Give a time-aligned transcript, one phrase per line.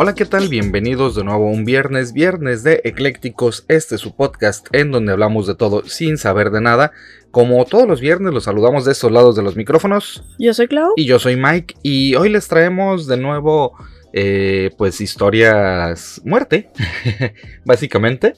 [0.00, 0.46] Hola, ¿qué tal?
[0.48, 3.64] Bienvenidos de nuevo a un viernes, viernes de Eclécticos.
[3.66, 6.92] Este es su podcast en donde hablamos de todo sin saber de nada.
[7.32, 10.22] Como todos los viernes, los saludamos de estos lados de los micrófonos.
[10.38, 10.92] Yo soy Clau.
[10.94, 11.74] Y yo soy Mike.
[11.82, 13.76] Y hoy les traemos de nuevo,
[14.12, 16.70] eh, pues, historias muerte,
[17.64, 18.34] básicamente.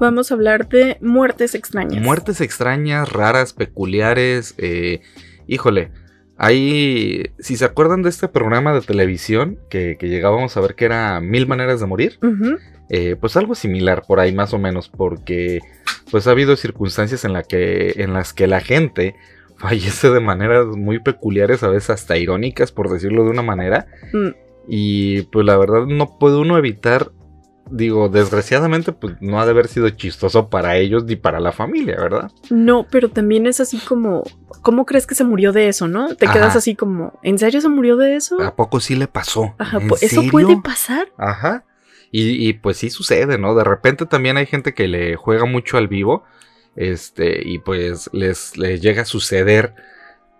[0.00, 2.02] Vamos a hablar de muertes extrañas.
[2.02, 4.54] Muertes extrañas, raras, peculiares.
[4.56, 5.02] Eh,
[5.46, 5.90] híjole,
[6.42, 11.20] Ahí, si se acuerdan de este programa de televisión que, llegábamos a ver que era
[11.20, 12.18] Mil Maneras de Morir,
[12.88, 15.60] eh, pues algo similar por ahí más o menos, porque
[16.10, 19.14] pues ha habido circunstancias en, la que, en las que la gente
[19.56, 23.86] fallece de maneras muy peculiares, a veces hasta irónicas, por decirlo de una manera.
[24.12, 24.30] Mm.
[24.66, 27.12] Y pues la verdad no puede uno evitar
[27.70, 31.96] digo, desgraciadamente, pues no ha de haber sido chistoso para ellos ni para la familia,
[31.96, 32.30] ¿verdad?
[32.50, 34.22] No, pero también es así como,
[34.62, 36.14] ¿cómo crees que se murió de eso, no?
[36.14, 38.40] Te quedas así como, ¿en serio se murió de eso?
[38.42, 39.54] ¿A poco sí le pasó?
[39.58, 41.12] Ajá, ¿eso puede pasar?
[41.16, 41.64] Ajá.
[42.14, 43.54] Y, pues sí sucede, ¿no?
[43.54, 46.24] De repente también hay gente que le juega mucho al vivo,
[46.76, 49.74] este, y pues les, les llega a suceder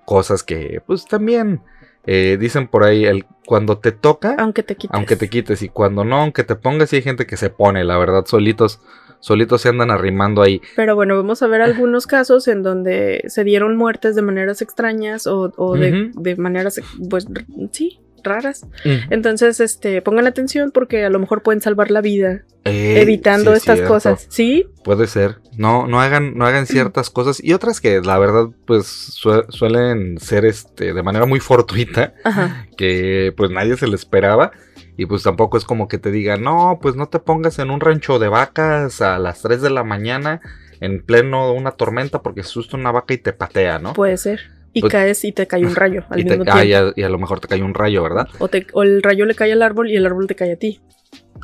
[0.05, 1.63] cosas que, pues también
[2.05, 4.97] eh, dicen por ahí, el, cuando te toca, aunque te quites.
[4.97, 5.61] Aunque te quites.
[5.61, 8.81] Y cuando no, aunque te pongas, y hay gente que se pone, la verdad, solitos,
[9.21, 10.63] solitos se andan arrimando ahí.
[10.75, 15.27] Pero bueno, vamos a ver algunos casos en donde se dieron muertes de maneras extrañas
[15.27, 16.81] o, de, de, maneras,
[17.11, 17.27] pues
[17.73, 18.67] sí, raras.
[19.11, 23.83] Entonces, este, pongan atención porque a lo mejor pueden salvar la vida eh, evitando estas
[23.83, 24.29] cosas.
[24.31, 24.65] ¿Sí?
[24.83, 25.42] Puede ser.
[25.57, 30.45] No, no hagan, no hagan ciertas cosas y otras que la verdad, pues suelen ser
[30.45, 32.15] este de manera muy fortuita,
[32.77, 34.53] que pues nadie se le esperaba.
[34.95, 37.81] Y pues tampoco es como que te digan, no, pues no te pongas en un
[37.81, 40.43] rancho de vacas a las 3 de la mañana
[40.81, 43.95] en pleno de una tormenta porque asusta una vaca y te patea, ¿no?
[43.95, 44.41] Puede ser.
[44.75, 46.93] Y pues, caes y te cae un rayo al mismo ah, tiempo.
[46.97, 48.29] y, a, lo mejor te cae un rayo, ¿verdad?
[48.39, 50.81] O, o, el rayo le cae al árbol y el árbol te cae a ti.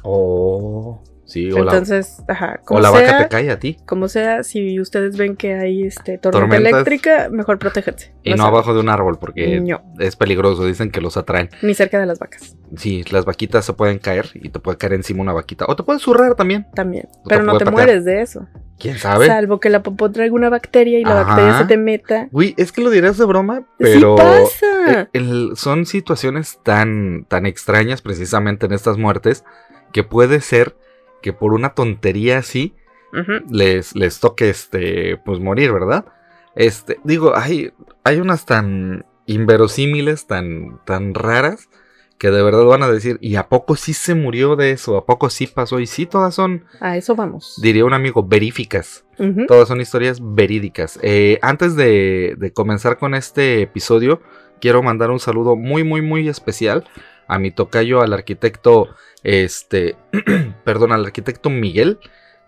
[0.02, 2.60] Oh, sí, o Entonces, ajá.
[2.66, 3.76] o la vaca te cae a ti.
[3.86, 8.12] Como sea, si ustedes ven que hay este, tormenta eléctrica, mejor protéjanse.
[8.24, 9.62] Y no, abajo de un árbol porque
[10.00, 11.50] es peligroso, dicen que los atraen.
[11.62, 12.56] Ni cerca de las vacas.
[12.76, 15.66] Sí, las vaquitas se pueden caer y te puede caer encima una vaquita.
[15.68, 16.66] O te puede zurrar también.
[16.74, 17.08] También.
[17.28, 18.46] Pero no te mueres de eso.
[18.78, 19.26] ¿Quién sabe?
[19.26, 22.28] Salvo que la popó traiga una bacteria y la bacteria se te meta.
[22.30, 25.08] Uy, es que lo dirás de broma, pero pasa.
[25.12, 29.44] Eh, son situaciones tan, tan extrañas precisamente en estas muertes
[29.92, 30.76] que puede ser
[31.22, 32.74] que por una tontería así
[33.48, 36.04] les, les toque este, pues morir, ¿verdad?
[36.54, 37.72] Este, digo, hay,
[38.04, 41.68] hay unas tan inverosímiles, tan, tan raras,
[42.18, 44.96] que de verdad van a decir, ¿y a poco sí se murió de eso?
[44.96, 45.78] ¿A poco sí pasó?
[45.78, 46.64] Y sí, todas son...
[46.80, 47.58] A eso vamos.
[47.62, 49.04] Diría un amigo, veríficas.
[49.48, 50.98] Todas son historias verídicas.
[51.02, 54.20] Eh, antes de, de, comenzar con este episodio,
[54.60, 56.84] quiero mandar un saludo muy, muy, muy especial
[57.28, 58.88] a mi tocayo, al arquitecto,
[59.22, 59.96] este,
[60.64, 61.98] perdón, al arquitecto Miguel,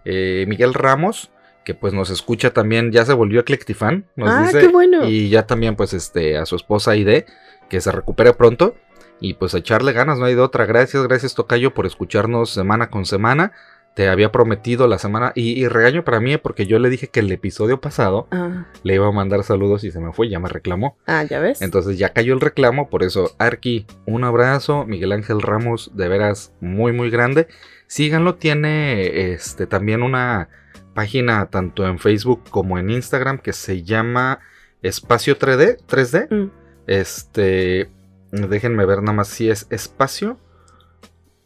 [0.05, 1.31] eh, Miguel Ramos
[1.65, 5.07] que pues nos escucha también, ya se volvió Eclectifan, nos ah, qué bueno.
[5.07, 7.27] y ya también pues este a su esposa Ide,
[7.69, 8.75] que se recupere pronto
[9.21, 10.65] y pues a echarle ganas, no hay de otra.
[10.65, 13.53] Gracias, gracias Tocayo por escucharnos semana con semana.
[13.95, 17.31] Te había prometido la semana y, regaño para mí porque yo le dije que el
[17.33, 18.67] episodio pasado ah.
[18.83, 20.97] le iba a mandar saludos y se me fue, ya me reclamó.
[21.07, 21.61] Ah, ya ves.
[21.61, 26.53] Entonces ya cayó el reclamo, por eso Arki, un abrazo, Miguel Ángel Ramos, de veras
[26.61, 27.49] muy muy grande.
[27.89, 30.49] Síganlo, tiene este también una
[30.95, 34.41] página tanto en Facebook como en Instagram que se llama
[34.83, 36.29] Espacio 3D, 3D.
[36.31, 36.51] Mm.
[36.87, 37.89] Este,
[38.33, 40.39] Déjenme ver nada más si es espacio.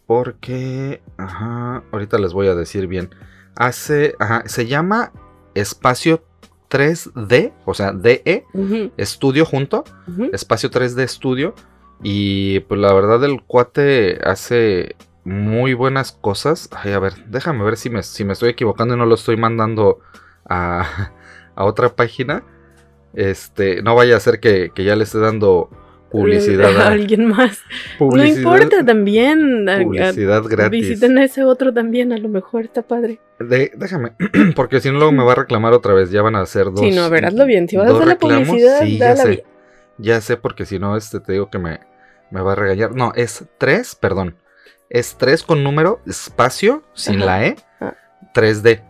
[0.06, 1.02] Porque...
[1.16, 3.10] Ajá, ahorita les voy a decir bien.
[3.56, 4.14] Hace...
[4.18, 5.12] Ajá, se llama
[5.54, 6.24] espacio
[6.70, 8.44] 3D, o sea, DE,
[8.96, 9.84] estudio junto,
[10.32, 11.54] espacio 3D estudio.
[12.02, 16.68] Y pues la verdad el cuate hace muy buenas cosas.
[16.72, 19.36] Ay, a ver, déjame ver si me, si me estoy equivocando y no lo estoy
[19.36, 20.00] mandando
[20.48, 21.12] a,
[21.54, 22.42] a otra página.
[23.14, 25.70] Este, no vaya a ser que, que ya le esté dando
[26.20, 27.60] publicidad a alguien más.
[28.00, 29.66] no importa también.
[29.82, 30.70] Publicidad gratis.
[30.88, 33.20] Visiten a ese otro también, a lo mejor está padre.
[33.38, 34.12] déjame,
[34.56, 36.80] porque si no luego me va a reclamar otra vez, ya van a hacer dos.
[36.80, 39.44] Sí, no, veráslo bien, si vas a hacer la publicidad, sí, ya sé.
[39.98, 41.80] Ya sé, porque si no, este te digo que me,
[42.30, 42.94] me va a regañar.
[42.96, 44.36] No, es 3, perdón.
[44.90, 47.26] Es 3 con número, espacio, sin Ajá.
[47.26, 47.94] la E, Ah.
[48.34, 48.82] 3D.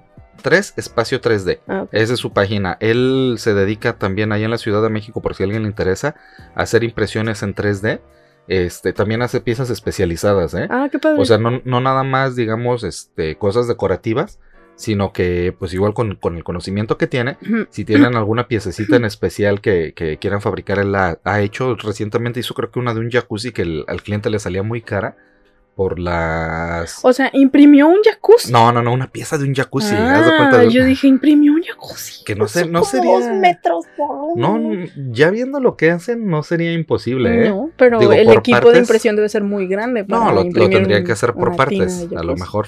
[0.45, 1.61] 3, espacio 3D.
[1.67, 1.87] Ah.
[1.91, 2.77] Esa es su página.
[2.81, 5.69] Él se dedica también ahí en la Ciudad de México, por si a alguien le
[5.69, 6.15] interesa,
[6.55, 8.01] a hacer impresiones en 3D.
[8.47, 10.69] Este, también hace piezas especializadas, ¿eh?
[10.71, 11.19] Ah, qué padre.
[11.21, 14.39] O sea, no, no nada más, digamos, este, cosas decorativas,
[14.77, 17.39] sino que, pues igual con, con el conocimiento que tiene,
[17.71, 22.41] si tienen alguna piececita en especial que, que quieran fabricar, él la ha hecho recientemente,
[22.41, 25.17] hizo creo que una de un jacuzzi que el- al cliente le salía muy cara
[25.75, 27.01] por las...
[27.05, 28.53] O sea, imprimió un jacuzzi.
[28.53, 29.95] No, no, no, una pieza de un jacuzzi.
[29.97, 32.25] ah, haz de cuenta de- yo dije, imprimió un jacuzzi.
[32.25, 34.61] Que no sé- no sería- dos metros por No,
[35.11, 37.49] ya viendo lo que hacen, no sería imposible, ¿eh?
[37.49, 40.05] No, pero Digo, el equipo de impresión debe ser muy grande.
[40.07, 42.67] No, para lo, lo imprimir tendrían un- que hacer por partes, a lo mejor.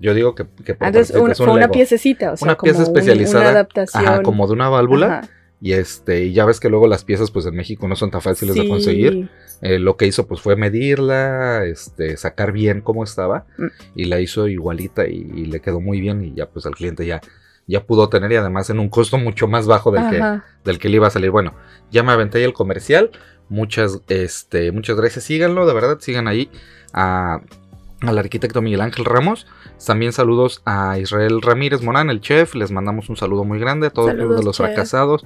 [0.00, 2.78] Yo digo que, que por Entonces, un fue una piececita, o sea, Una como pieza
[2.78, 3.40] un- especializada.
[3.40, 4.04] una adaptación.
[4.06, 5.06] Ajá, como de una válvula.
[5.06, 5.28] Ajá.
[5.60, 8.22] Y este, y ya ves que luego las piezas, pues en México no son tan
[8.22, 9.28] fáciles de conseguir.
[9.60, 13.46] Eh, lo que hizo, pues, fue medirla, este, sacar bien cómo estaba.
[13.56, 13.66] Mm.
[13.96, 16.24] Y la hizo igualita y, y le quedó muy bien.
[16.24, 17.20] Y ya, pues, al cliente ya,
[17.66, 18.30] ya pudo tener.
[18.30, 21.10] Y además en un costo mucho más bajo del que, del que le iba a
[21.10, 21.30] salir.
[21.30, 21.54] Bueno,
[21.90, 23.10] ya me aventé ahí el comercial.
[23.48, 25.24] Muchas, este, muchas gracias.
[25.24, 26.50] Síganlo, de verdad, sigan ahí
[26.92, 27.40] a,
[28.02, 29.46] al arquitecto Miguel Ángel Ramos.
[29.84, 32.54] También saludos a Israel Ramírez Morán, el chef.
[32.54, 34.66] Les mandamos un saludo muy grande a todos Saludos, de los chef.
[34.66, 35.24] fracasados.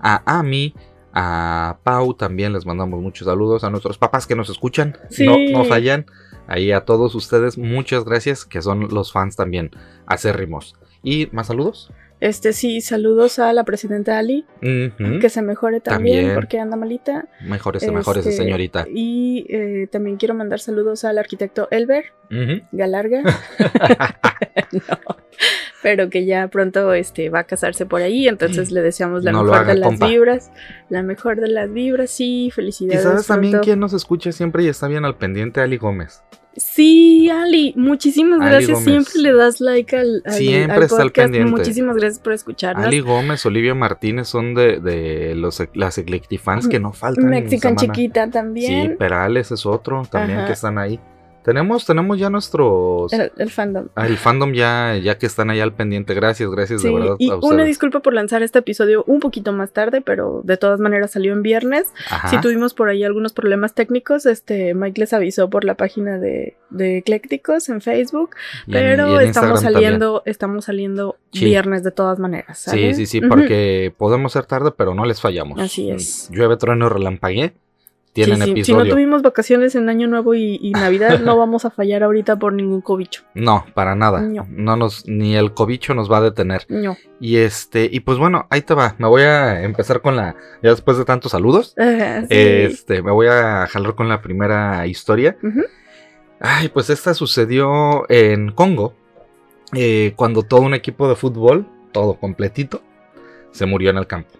[0.00, 0.74] A Ami,
[1.12, 3.64] a Pau también les mandamos muchos saludos.
[3.64, 4.96] A nuestros papás que nos escuchan.
[5.10, 5.26] Sí.
[5.26, 6.06] No, no fallan.
[6.48, 9.70] Ahí a todos ustedes, muchas gracias, que son los fans también
[10.06, 10.74] acérrimos.
[11.02, 11.92] ¿Y más saludos?
[12.22, 16.34] Este sí, saludos a la presidenta Ali, que se mejore también, También.
[16.36, 17.26] porque anda malita.
[17.44, 18.86] Mejores, mejores, Este, señorita.
[18.88, 22.04] Y eh, también quiero mandar saludos al arquitecto Elber.
[22.70, 23.22] Galarga.
[24.72, 25.16] No,
[25.82, 29.42] pero que ya pronto este, va a casarse por ahí, entonces le deseamos la No
[29.42, 30.06] mejor haga, de las compa.
[30.08, 30.50] vibras.
[30.88, 33.02] La mejor de las vibras, sí, ¿Y felicidades.
[33.02, 35.60] sabes también quién nos escucha siempre y está bien al pendiente?
[35.60, 36.22] Ali Gómez.
[36.56, 38.84] Sí, Ali, muchísimas Ali gracias.
[38.84, 38.84] Gómez.
[38.84, 41.34] Siempre le das like al, al, Siempre al está podcast.
[41.34, 42.86] Muchísimas gracias por escucharnos.
[42.86, 47.30] Ali Gómez, Olivia Martínez son de, de los, las Eclectifans que no faltan.
[47.30, 48.96] Mexican chiquita Sí, también.
[48.98, 50.46] Perales es otro también Ajá.
[50.48, 51.00] que están ahí.
[51.44, 53.12] Tenemos, tenemos ya nuestros...
[53.12, 53.88] el, el fandom.
[53.96, 56.14] ah, el fandom ya, ya que están ahí al pendiente.
[56.14, 59.52] Gracias, gracias Sí, de verdad y a una disculpa por lanzar este episodio un poquito
[59.52, 61.92] más tarde, pero de todas maneras salió en viernes.
[62.30, 66.56] Si tuvimos por ahí algunos problemas técnicos, este Mike les avisó por la página de,
[66.70, 68.30] de Eclécticos en Facebook,
[68.66, 69.82] Y pero en estamos también.
[69.82, 71.46] saliendo, estamos saliendo Sí.
[71.46, 72.58] viernes de todas maneras.
[72.58, 75.58] Sí, sí, sí, porque podemos ser tarde, pero no les fallamos.
[75.58, 76.28] Así es.
[76.30, 77.54] Llueve, trueno, relampagué.
[78.12, 81.64] Tienen Sí, sí, Si no tuvimos vacaciones en Año Nuevo y, y Navidad, no vamos
[81.64, 83.22] a fallar ahorita por ningún cobicho.
[83.34, 84.20] No, para nada.
[84.20, 84.46] No.
[84.50, 86.66] No nos, ni el cobicho nos va a detener.
[86.68, 86.96] No.
[87.20, 88.96] Y este, y pues bueno, ahí te va.
[88.98, 90.36] Me voy a empezar con la.
[90.62, 91.74] Ya después de tantos saludos.
[92.22, 92.26] Sí.
[92.30, 95.36] Este, me voy a jalar con la primera historia.
[96.40, 98.94] Ay, pues esta sucedió en Congo.
[99.74, 102.82] eh, cuando todo un equipo de fútbol, todo completito,
[103.52, 104.30] se murió en el campo.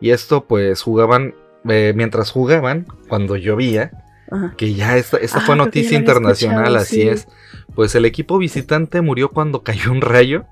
[0.00, 1.34] Y esto, pues jugaban.
[1.68, 3.90] Eh, mientras jugaban, cuando llovía,
[4.30, 4.54] Ajá.
[4.56, 7.08] que ya esta, esta Ah, fue noticia internacional, así sí.
[7.08, 7.28] es.
[7.74, 10.44] Pues el equipo visitante murió cuando cayó un rayo.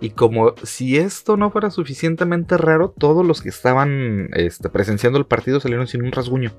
[0.00, 5.26] Y como si esto no fuera suficientemente raro, todos los que estaban este, presenciando el
[5.26, 6.52] partido salieron sin un rasguño.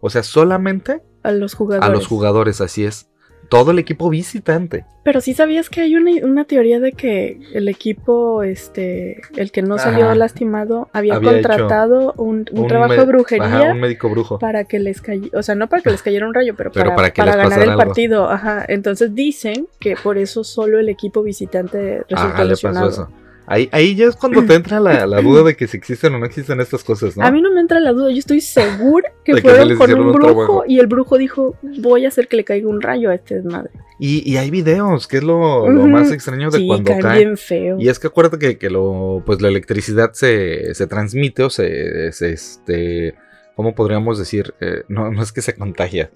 [0.00, 1.88] O sea, solamente A los jugadores.
[1.88, 3.08] a los jugadores, así es.
[3.48, 4.84] Todo el equipo visitante.
[5.02, 9.60] Pero sí sabías que hay una, una teoría de que el equipo, este, el que
[9.62, 10.14] no salió Ajá.
[10.14, 14.38] lastimado, había, Había contratado un, un Un trabajo de brujería Ajá, un médico brujo.
[14.38, 16.84] para que les cayera, o sea, no para que les cayera un rayo, pero, Pero
[16.86, 17.82] para, para que para ganar el algo.
[17.84, 18.30] partido.
[18.30, 18.64] Ajá.
[18.66, 22.88] Entonces dicen que por eso solo el equipo visitante resultó Ajá, le pasó lesionado.
[22.88, 23.08] eso.
[23.46, 26.18] Ahí, ahí ya es cuando te entra la, la duda de que si existen o
[26.18, 27.24] no existen estas cosas, ¿no?
[27.24, 30.64] A mí no me entra la duda, yo estoy segura que fueron con un brujo
[30.66, 33.70] y el brujo dijo, voy a hacer que le caiga un rayo a este desmadre.
[33.98, 37.18] Y, y hay videos, que es lo, más extraño de Sí, cuando caen cae.
[37.18, 37.76] bien feo.
[37.78, 42.10] Y es que acuérdate que, que lo, pues la electricidad se, se transmite o se,
[42.12, 43.14] se, este,
[43.54, 44.54] ¿cómo podríamos decir?
[44.60, 46.10] Eh, no, no es que se contagia,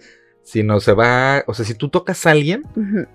[0.49, 2.63] sino se va, o sea, si tú tocas a alguien,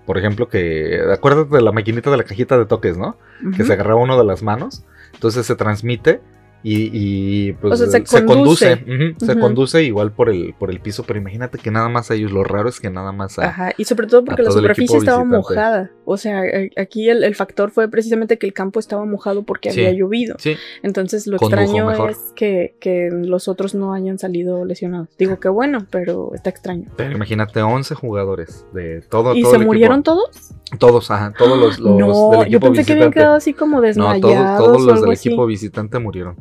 [0.06, 3.16] por ejemplo, que, acuérdate de la maquinita de la cajita de toques, ¿no?
[3.56, 6.20] Que se agarraba uno de las manos, entonces se transmite
[6.62, 8.84] y, y, pues O sea, se se conduce,
[9.18, 12.30] se conduce igual por el, por el piso, pero imagínate que nada más a ellos,
[12.30, 13.48] lo raro es que nada más a...
[13.48, 15.90] Ajá, y sobre todo porque la superficie estaba mojada.
[16.04, 19.70] O sea, a- aquí el, el factor fue precisamente que el campo estaba mojado porque
[19.70, 19.80] Sí.
[19.84, 20.36] había llovido.
[20.38, 22.10] Sí, Entonces lo Condujo extraño mejor.
[22.10, 25.08] es que, que los otros no hayan salido lesionados.
[25.18, 26.90] Digo que bueno, pero está extraño.
[26.96, 29.72] pero imagínate 11 jugadores de todo, ¿Y todo se el equipo.
[29.72, 30.50] murieron todos?
[30.78, 33.76] Todos, ajá, todos los, los no, del yo equipo pensé que habían quedado así como
[33.76, 35.28] no, desmayados todos, todos los del así.
[35.28, 36.36] equipo visitante murieron.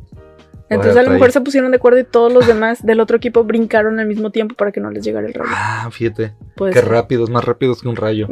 [0.70, 3.44] Entonces a lo mejor se pusieron de acuerdo y todos los demás del otro equipo
[3.44, 5.52] brincaron al mismo tiempo para que no les llegara el rayo.
[5.54, 6.34] Ah, fíjate.
[6.72, 8.28] Qué rápidos, más rápidos que un rayo.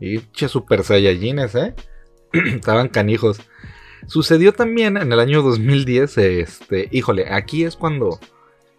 [0.00, 1.74] Y che, super saiyajines, ¿eh?
[2.32, 3.40] Estaban canijos.
[4.06, 8.18] Sucedió también en el año 2010, este, híjole, aquí es cuando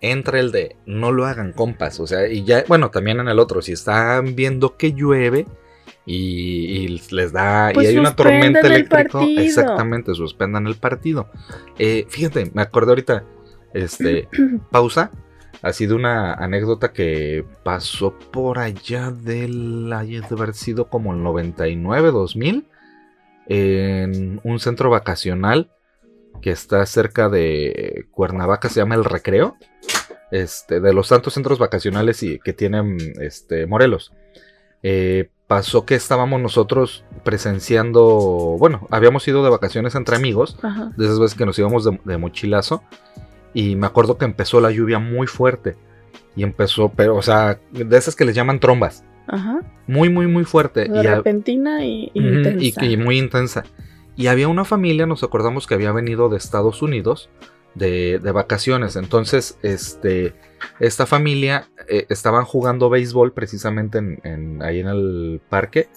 [0.01, 3.37] entra el de no lo hagan compas, o sea, y ya, bueno, también en el
[3.37, 5.45] otro, si están viendo que llueve
[6.05, 11.29] y, les da, y pues hay una tormenta eléctrica, exactamente, suspendan el partido.
[11.77, 13.23] Eh, fíjate, me acordé ahorita,
[13.73, 14.27] este,
[14.71, 15.11] pausa,
[15.61, 22.11] ha sido una anécdota que pasó por allá del, de haber sido como el 99,
[22.11, 22.67] 2000,
[23.47, 25.69] en un centro vacacional
[26.41, 29.57] que está cerca de Cuernavaca, se llama El Recreo,
[30.31, 34.13] este, de los tantos centros vacacionales y, que tienen este, Morelos.
[34.81, 40.57] Eh, pasó que estábamos nosotros presenciando, bueno, habíamos ido de vacaciones entre amigos,
[40.95, 42.83] de esas veces que nos íbamos de, mochilazo,
[43.53, 45.75] y me acuerdo que empezó la lluvia muy fuerte,
[46.37, 49.03] y empezó, pero, o sea, de esas que les llaman trombas.
[49.87, 50.87] Muy, muy, muy fuerte.
[50.87, 52.85] y repentina y, intensa.
[52.85, 53.65] y, muy intensa.
[54.15, 57.29] Y había una familia, nos acordamos que había venido de Estados Unidos
[57.75, 58.95] de, vacaciones.
[58.95, 60.33] Entonces, este,
[60.79, 65.89] esta familia eh, estaban jugando béisbol precisamente en, ahí en el parque.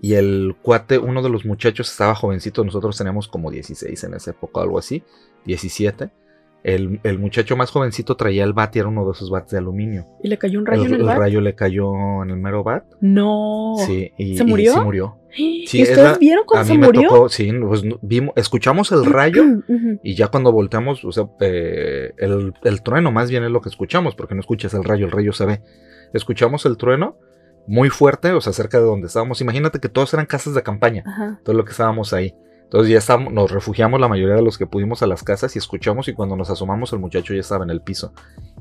[0.00, 4.32] Y el cuate, uno de los muchachos estaba jovencito, nosotros teníamos como 16 en esa
[4.32, 5.04] época, algo así,
[5.44, 6.10] 17.
[6.64, 10.06] El, muchacho más jovencito traía el bat y era uno de esos bats de aluminio.
[10.22, 12.84] ¿Y le cayó un rayo en el, el rayo le cayó en el mero bat.
[13.00, 13.74] No.
[13.86, 14.12] Sí.
[14.16, 14.74] Y, ¿Se murió?
[14.74, 15.16] se murió.
[15.34, 17.28] ¿Y ustedes vieron cuando se murió?
[17.28, 19.42] sí, pues, vimos, escuchamos el rayo
[20.02, 23.68] y ya cuando volteamos, o sea, eh, el, el, trueno más bien es lo que
[23.68, 25.62] escuchamos, porque no escuchas el rayo, el rayo se ve.
[26.12, 27.16] Escuchamos el trueno
[27.66, 29.40] muy fuerte, o sea, cerca de donde estábamos.
[29.40, 31.04] Imagínate que todos eran casas de campaña,
[31.44, 32.34] todo lo que estábamos ahí.
[32.72, 35.58] Entonces ya estamos, nos refugiamos la mayoría de los que pudimos a las casas y
[35.58, 38.14] escuchamos y cuando nos asomamos el muchacho ya estaba en el piso.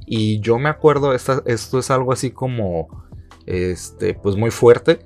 [0.06, 3.06] Y yo me acuerdo, esto es algo así como,
[3.46, 5.00] este, pues muy fuerte,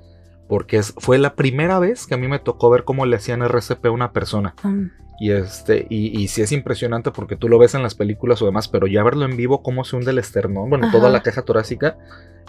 [0.48, 3.86] porque fue la primera vez que a mí me tocó ver cómo le hacían RCP
[3.86, 4.56] a una persona.
[4.64, 4.74] Ah.
[5.20, 8.46] Y este, y, y sí es impresionante porque tú lo ves en las películas o
[8.46, 11.42] demás, pero ya verlo en vivo, cómo se hunde el esternón, bueno, toda la caja
[11.42, 11.96] torácica,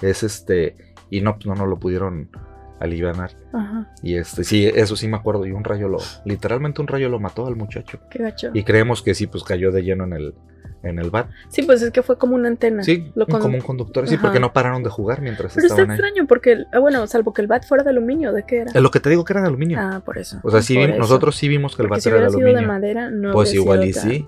[0.02, 0.76] es este,
[1.12, 2.32] y no, no, no lo pudieron
[2.80, 3.32] alivianar.
[3.54, 3.92] Ajá.
[4.02, 5.46] Y este, sí, eso sí me acuerdo.
[5.46, 8.00] Y un rayo lo, literalmente un rayo lo mató al muchacho.
[8.10, 8.52] Qué gacho.
[8.54, 10.34] Y creemos que sí, pues cayó de lleno en el,
[10.84, 11.28] en el bat.
[11.50, 12.84] Sí, pues es que fue como una antena.
[12.84, 14.08] Sí, como un conductor.
[14.08, 17.34] Sí, porque no pararon de jugar mientras Pero estaban está extraño porque, ah, bueno, salvo
[17.34, 18.72] que el bat fuera de aluminio, ¿de qué era?
[18.72, 19.80] Es lo que te digo que era de aluminio.
[19.80, 20.40] Ah, por eso.
[20.44, 22.50] O sea, sí, nosotros sí vimos que el bat era de aluminio.
[22.50, 24.28] Sido de madera, no pues igual y sí.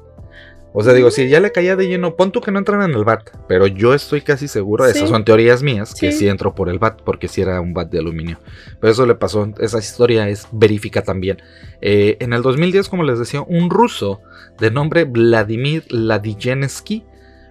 [0.79, 2.95] O sea, digo, si ya le caía de lleno, pon tú que no entran en
[2.95, 6.29] el bat, pero yo estoy casi seguro, esas son teorías mías, que sí.
[6.29, 8.39] entró por el bat, porque sí era un bat de aluminio.
[8.79, 11.41] Pero eso le pasó, esa historia es verífica también.
[11.81, 14.21] Eh, en el 2010, como les decía, un ruso
[14.57, 17.03] de nombre Vladimir Ladijensky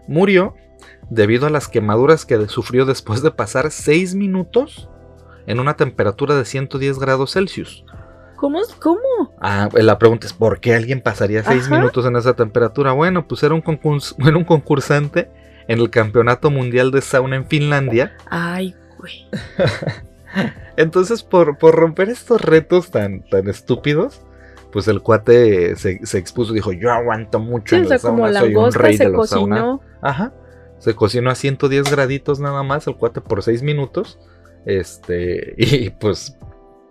[0.07, 0.55] murió
[1.11, 4.89] debido a las quemaduras que sufrió después de pasar 6 minutos
[5.47, 7.85] en una temperatura de 110 grados Celsius.
[8.39, 8.61] ¿Cómo?
[8.79, 9.35] ¿Cómo?
[9.41, 12.93] Ah, la pregunta es, ¿por qué alguien pasaría seis minutos en esa temperatura?
[12.93, 15.29] Bueno, pues era un, un concursante
[15.67, 18.17] en el Campeonato Mundial de Sauna en Finlandia.
[18.31, 19.29] Ay, güey.
[20.77, 24.23] Entonces, por, por, romper estos retos tan, tan estúpidos,
[24.71, 28.73] pues el cuate se, se expuso, dijo, yo aguanto mucho en la sauna, soy un
[28.73, 29.81] rey de los saunas.
[30.01, 30.33] Ajá.
[30.79, 34.21] Se cocinó a 110 graditos nada más el cuate por seis minutos.
[34.65, 36.37] Este, y pues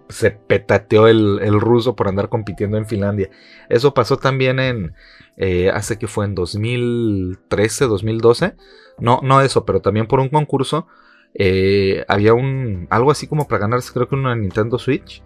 [0.09, 3.29] se petateó el, ruso por andar compitiendo en Finlandia.
[3.69, 4.93] Eso pasó también en,
[5.37, 8.55] eh, hace que fue en 2013, 2012.
[8.99, 10.87] No, no eso, pero también por un concurso.
[11.33, 15.21] Eh, había un, algo así como para ganarse creo que una Nintendo Switch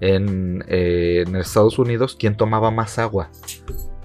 [0.00, 3.30] en, eh, en Estados Unidos, quien tomaba más agua.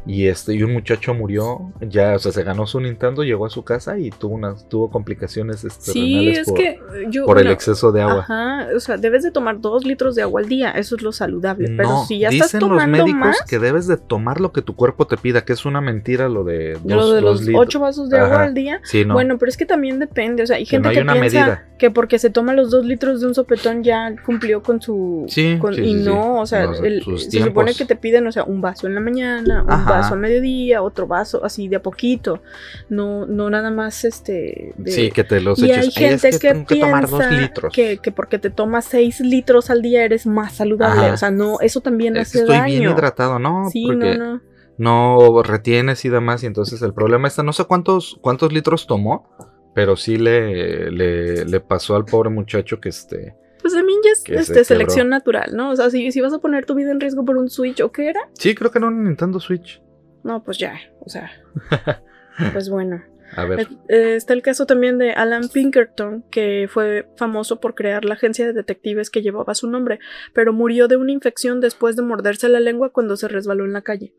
[0.05, 3.49] Y este, y un muchacho murió, ya, o sea, se ganó su Nintendo, llegó a
[3.49, 6.79] su casa y tuvo unas, tuvo complicaciones sí, es por, que
[7.25, 8.21] por el exceso de agua.
[8.21, 11.11] Ajá, o sea, debes de tomar dos litros de agua al día, eso es lo
[11.11, 11.71] saludable.
[11.77, 15.05] Pero si ya estás tomando los médicos que debes de tomar lo que tu cuerpo
[15.05, 18.17] te pida, que es una mentira lo de dos, lo de los ocho vasos de
[18.17, 18.81] agua al día.
[18.83, 19.13] Sí, no.
[19.13, 22.29] Bueno, pero es que también depende, o sea, hay gente que, piensa que porque se
[22.29, 26.45] toma los dos litros de un sopetón ya cumplió con su, sí, y no, o
[26.45, 30.13] sea, se supone que te piden, o sea, un vaso en la mañana, un vaso
[30.13, 32.41] al mediodía otro vaso, así de a poquito.
[32.89, 34.73] No, no nada más este.
[34.85, 37.29] sí, que te los y hay gente que, piensa
[37.71, 41.11] que, que, porque te tomas 6 litros al día eres más saludable.
[41.11, 42.79] O sea, no, eso también hace Estoy daño.
[42.79, 43.69] bien hidratado, ¿no?
[43.71, 44.41] Sí, no, no.
[44.77, 46.43] No retienes y demás.
[46.43, 49.29] Y entonces el problema está, no sé cuántos, cuántos litros tomó,
[49.73, 53.35] pero sí le, le, pasó al pobre muchacho que este.
[53.61, 53.93] Pues de mí
[54.27, 55.71] este, selección natural, ¿no?
[55.71, 57.91] O sea, si, si vas a poner tu vida en riesgo por un Switch, ¿o
[57.91, 58.21] qué era?
[58.33, 59.81] Sí, creo que era un Nintendo Switch.
[60.23, 61.31] No, pues ya, o sea.
[62.53, 63.03] pues bueno.
[63.35, 63.67] A ver.
[63.87, 68.45] Eh, está el caso también de Alan Pinkerton, que fue famoso por crear la agencia
[68.45, 69.99] de detectives que llevaba su nombre,
[70.33, 73.83] pero murió de una infección después de morderse la lengua cuando se resbaló en la
[73.83, 74.13] calle.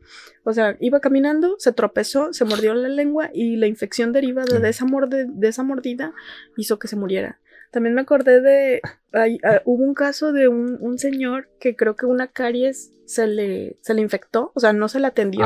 [0.44, 4.68] O sea, iba caminando, se tropezó, se mordió la lengua y la infección derivada de,
[4.68, 6.14] esa, de esa mordida
[6.56, 7.38] hizo que se muriera.
[7.72, 8.80] También me acordé de.
[9.14, 9.26] Ah,
[9.64, 13.94] hubo un caso de un, un, señor que creo que una caries se le, se
[13.94, 15.44] le infectó, o sea, no se la atendió.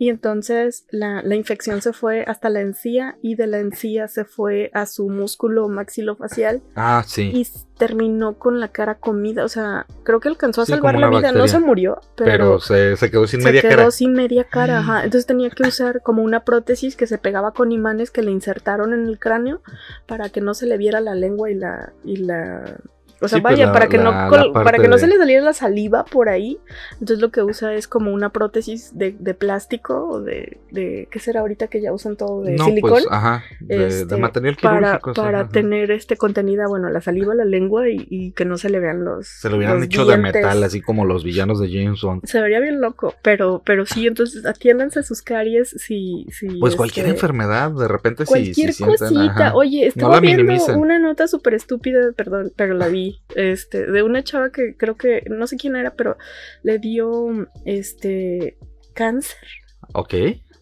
[0.00, 4.24] Y entonces la, la, infección se fue hasta la encía y de la encía se
[4.24, 6.62] fue a su músculo maxilofacial.
[6.74, 7.30] Ah, sí.
[7.34, 9.44] Y terminó con la cara comida.
[9.44, 11.32] O sea, creo que alcanzó a salvar la vida.
[11.32, 13.74] No se murió, pero, se, se, quedó sin media cara.
[13.74, 15.04] Se quedó sin media cara, ajá.
[15.04, 18.94] Entonces tenía que usar como una prótesis que se pegaba con imanes que le insertaron
[18.94, 19.60] en el cráneo
[20.06, 22.78] para que no se le viera la lengua y la, y la
[23.22, 24.10] o sea, pues vaya, para, que no,
[24.52, 26.58] para que no se le saliera la saliva por ahí.
[26.94, 31.18] Entonces lo que usa es como una prótesis de, de plástico o de, de, ¿Qué
[31.18, 32.90] será ahorita que ya usan todo de no, pues, silicón?
[32.90, 34.56] Pues, ajá, de, este, material.
[34.62, 38.70] Para, para tener este contenida, bueno, la saliva, la lengua y, y, que no se
[38.70, 39.26] le vean los.
[39.26, 42.24] Se lo hubieran hecho de metal, así como los villanos de James Bond.
[42.24, 46.26] Se vería bien loco, pero, pero sí, entonces atiéndanse sus caries si.
[46.30, 49.54] si pues cualquier este, enfermedad, de repente cualquier si, Cualquier cosita.
[49.54, 54.50] Oye, estaba viendo una nota súper estúpida, perdón, pero la vi este, de una chava
[54.50, 56.16] que creo que, no sé quién era, pero
[56.62, 58.56] le dio, este,
[58.94, 59.48] cáncer.
[59.94, 60.14] Ok.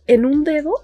[0.07, 0.75] En un dedo.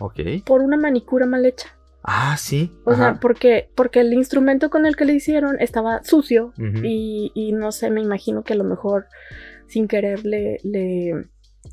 [0.00, 0.20] Ok.
[0.44, 1.76] Por una manicura mal hecha.
[2.02, 2.70] Ah, sí.
[2.84, 6.52] O sea, porque, porque el instrumento con el que le hicieron estaba sucio
[6.82, 9.06] y, y, no sé, me imagino que a lo mejor
[9.68, 11.24] sin querer le, le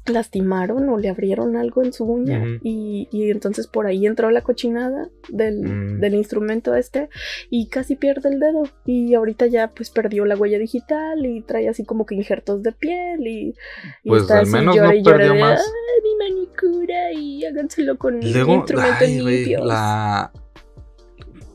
[0.06, 5.10] lastimaron o le abrieron algo en su uña y, entonces por ahí entró la cochinada
[5.30, 6.00] mm.
[6.00, 7.10] del, instrumento este
[7.50, 11.70] y casi pierde el dedo y ahorita ya pues perdió la huella digital y trae
[11.70, 13.56] así como que injertos de piel y,
[14.04, 15.62] pues al menos no perdió más.
[16.04, 20.32] Mi manicura y háganselo con instrumento la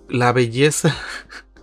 [0.09, 0.95] la belleza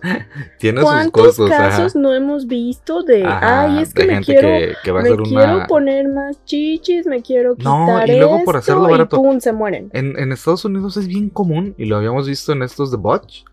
[0.58, 5.66] Tiene ¿Cuántos sus casos no hemos visto de, ay, es que me quiero, me quiero
[5.66, 9.52] poner más chichis, me quiero quitar no, y luego por hacerlo barato, y pum, se
[9.52, 9.90] mueren.
[9.92, 13.44] En, en, Estados Unidos es bien común, y lo habíamos visto en estos de Botch,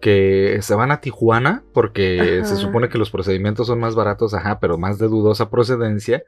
[0.00, 4.58] que se van a Tijuana porque se supone que los procedimientos son más baratos, ajá,
[4.58, 6.24] pero más de dudosa procedencia.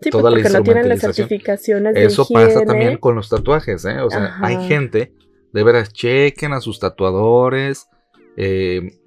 [0.00, 3.84] Sí, toda porque la no tienen las certificaciones de Eso pasa también con los tatuajes,
[3.84, 4.00] ¿eh?
[4.00, 5.12] O sea, hay gente,
[5.52, 7.86] de veras, chequen a sus tatuadores,
[8.36, 8.99] eh,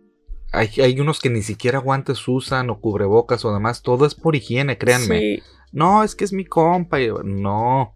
[0.53, 3.81] hay, unos que ni siquiera guantes usan o cubrebocas o demás.
[3.81, 5.41] Todo es por higiene, créanme.
[5.71, 6.99] No, es que es mi compa.
[7.23, 7.95] no,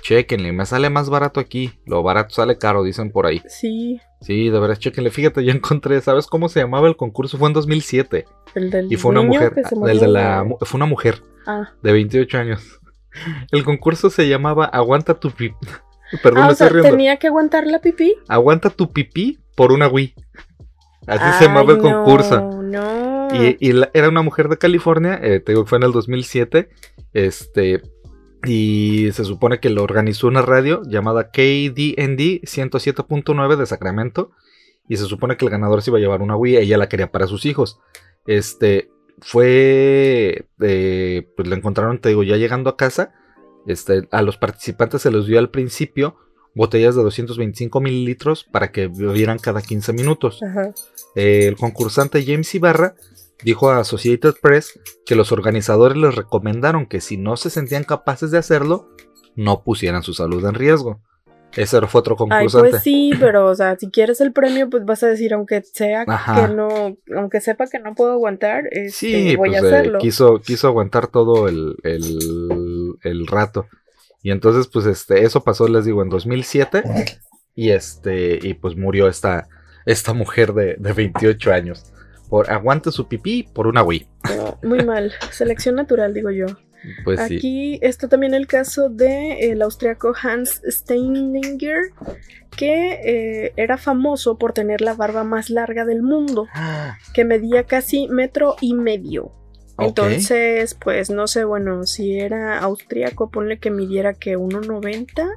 [0.00, 1.72] chequenle, me sale más barato aquí.
[1.84, 3.42] Lo barato sale caro, dicen por ahí.
[3.48, 4.00] Sí.
[4.20, 5.10] Sí, de veras, chequenle.
[5.10, 7.38] Fíjate, ya encontré, ¿sabes cómo se llamaba el concurso?
[7.38, 8.24] Fue en 2007.
[8.54, 9.52] El del y fue una mujer.
[9.86, 11.72] El de la, fue una mujer ah.
[11.82, 12.80] de 28 años.
[13.50, 15.56] El concurso se llamaba Aguanta tu pipí.
[16.22, 18.14] Perdón, ah, o sea, ¿Tenía que aguantar la pipí?
[18.28, 20.14] Aguanta tu pipí por una Wii.
[21.06, 22.62] Así se llamaba el concurso.
[22.62, 23.28] No.
[23.32, 26.68] Y, era una mujer de California, eh, te digo que fue en el 2007.
[27.12, 27.82] Este.
[28.44, 34.32] Y se supone que lo organizó una radio llamada KDND 107.9 de Sacramento.
[34.88, 36.56] Y se supone que el ganador se iba a llevar una Wii.
[36.58, 37.80] Ella la quería para sus hijos.
[38.26, 38.90] Este.
[39.20, 40.46] Fue.
[40.60, 43.14] Eh, pues la encontraron, te digo, ya llegando a casa.
[43.66, 46.16] Este, a los participantes se les dio al principio
[46.56, 50.40] botellas de 225 mililitros para que bebieran cada 15 minutos.
[51.16, 52.94] El concursante James Ibarra
[53.42, 58.30] dijo a Associated Press que los organizadores les recomendaron que si no se sentían capaces
[58.30, 58.88] de hacerlo,
[59.34, 61.00] no pusieran su salud en riesgo.
[61.54, 62.70] Ese fue otro concursante.
[62.70, 66.04] pues sí, pero o sea, si quieres el premio, pues vas a decir, aunque sea
[66.04, 69.98] que no, aunque sepa que no puedo aguantar, este, sí, voy a pues, eh, hacerlo.
[69.98, 73.66] quiso, quiso aguantar todo el, el, el rato.
[74.22, 76.82] Y entonces, pues, este, eso pasó, les digo, en 2007.
[77.54, 79.48] Y este, y pues murió esta,
[79.86, 81.92] esta mujer de, de 28 años.
[82.28, 84.06] Por aguante su pipí por una Wii.
[84.62, 85.12] muy mal.
[85.30, 86.46] Selección natural, digo yo.
[87.04, 91.92] Pues Aquí está también el caso de el austriaco Hans Steininger,
[92.56, 96.46] que eh, era famoso por tener la barba más larga del mundo,
[97.12, 99.32] que medía casi metro y medio.
[99.78, 105.28] Entonces, pues no sé, bueno, si era austríaco, ponle que midiera que 1,90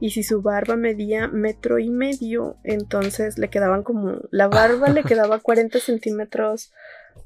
[0.00, 5.02] y si su barba medía metro y medio, entonces le quedaban como, la barba le
[5.04, 6.72] quedaba 40 centímetros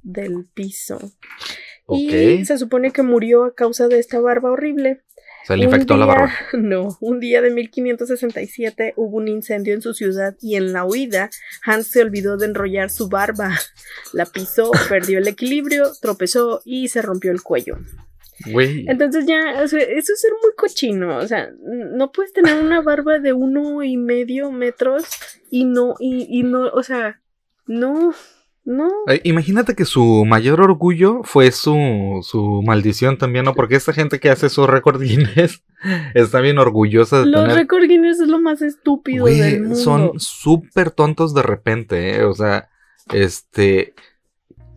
[0.03, 0.99] del piso.
[1.89, 5.03] Y se supone que murió a causa de esta barba horrible.
[5.47, 6.33] Se le infectó la barba.
[6.55, 11.29] No, un día de 1567 hubo un incendio en su ciudad y en la huida
[11.63, 13.53] Hans se olvidó de enrollar su barba.
[14.15, 17.77] La pisó, perdió el equilibrio, tropezó y se rompió el cuello.
[18.47, 18.85] Güey.
[18.89, 21.19] Entonces ya, eso es ser muy cochino.
[21.19, 25.05] O sea, no puedes tener una barba de uno y medio metros
[25.51, 27.21] y no, y, y no, o sea,
[27.67, 28.15] no.
[28.67, 28.89] No.
[29.09, 33.55] Eh, imagínate que su mayor orgullo fue su, su maldición también, ¿no?
[33.55, 35.63] Porque esta gente que hace sus récord Guinness
[36.15, 39.77] está bien orgullosa de Los récord Guinness es lo más estúpido del mundo.
[39.77, 42.25] Son súper tontos de repente, ¿eh?
[42.25, 42.71] O sea,
[43.13, 43.93] este...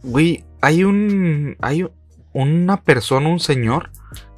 [0.03, 1.55] Güey, hay un...
[1.61, 1.87] Hay
[2.33, 3.91] una persona, un señor,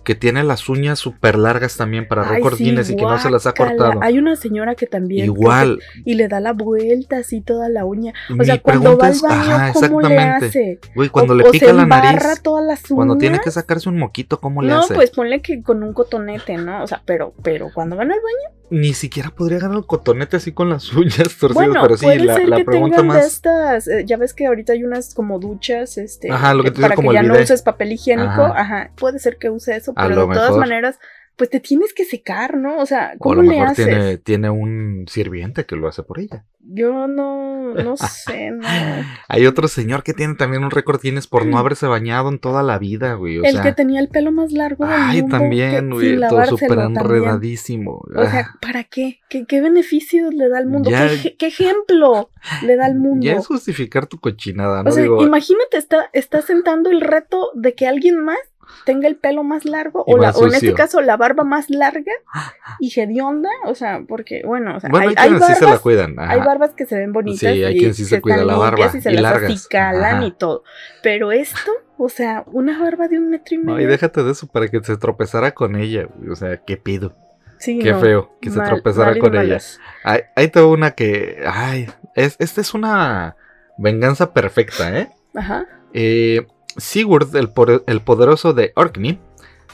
[0.09, 3.45] que tiene las uñas súper largas también para récord Guinness y que no se las
[3.45, 3.99] ha cortado.
[4.01, 5.25] Hay una señora que también.
[5.25, 5.83] Igual.
[6.03, 8.15] y le da la vuelta así toda la uña.
[8.39, 10.79] O sea, cuando va al baño, ¿cómo le hace?
[10.95, 12.41] Güey, cuando le pica la nariz.
[12.89, 14.93] Cuando tiene que sacarse un moquito, ¿cómo le hace?
[14.93, 16.81] No, pues ponle que con un cotonete, ¿no?
[16.81, 20.51] O sea, pero, pero cuando van al baño ni siquiera podría ganar el cotonete así
[20.51, 23.21] con las uñas torcidas, pero sí, la, ser que pregunta más.
[23.21, 26.71] De estas, eh, ya ves que ahorita hay unas como duchas, este, ajá, lo que
[26.71, 28.91] para que ya no uses papel higiénico, ajá.
[28.95, 30.99] puede ser que use eso, pero de todas maneras
[31.39, 32.79] pues te tienes que secar, ¿no?
[32.79, 36.19] O sea, ¿cómo o a lo mejor Tiene, tiene un sirviente que lo hace por
[36.19, 36.43] ella.
[36.59, 38.67] Yo no, no sé, no.
[39.29, 42.61] Hay otro señor que tiene también un récord tienes por no haberse bañado en toda
[42.61, 43.37] la vida, güey.
[43.37, 48.05] el que tenía el pelo más largo del Ay, también, güey, todo súper enredadísimo.
[48.13, 49.21] O sea, ¿para qué?
[49.29, 49.45] qué?
[49.45, 50.89] ¿Qué, beneficios le da al mundo?
[50.89, 52.31] ¿Qué, ejemplo
[52.63, 53.25] le da al mundo?
[53.25, 54.89] Ya es justificar tu cochinada, ¿no?
[54.89, 58.37] O sea, imagínate, está, está sentando el reto de que alguien más
[58.85, 62.11] tenga el pelo más largo o, la, o, en este caso la barba más larga
[62.79, 66.15] y hedionda, o sea, porque bueno, o sea, hay, hay, barbas, sí se la cuidan.
[66.17, 68.91] hay barbas que se ven bonitas sí, hay y quien sí se cuida la barba
[68.93, 70.63] y se las acicalan y todo,
[71.03, 73.75] pero esto, o sea, una barba de un metro y medio.
[73.75, 77.15] No, y déjate de eso para que se tropezara con ella, o sea, qué pido.
[77.59, 79.57] Sí, Qué feo que se tropezara con ella.
[80.05, 81.43] Hay, hay toda una que.
[81.45, 83.35] Ay, es, esta es una
[83.77, 85.09] venganza perfecta, ¿eh?
[85.35, 85.65] Ajá.
[85.93, 89.19] Eh, Sigurd, el, poderoso de Orkney,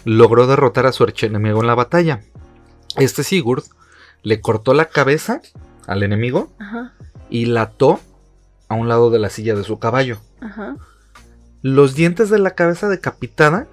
[0.06, 2.22] logró derrotar a su archienemigo en la batalla.
[2.98, 3.64] Este Sigurd
[4.24, 5.42] le cortó la cabeza
[5.88, 6.52] al enemigo
[7.30, 8.00] y la ató
[8.70, 10.18] a un lado de la silla de su caballo.
[11.62, 13.68] Los dientes de la cabeza decapitada,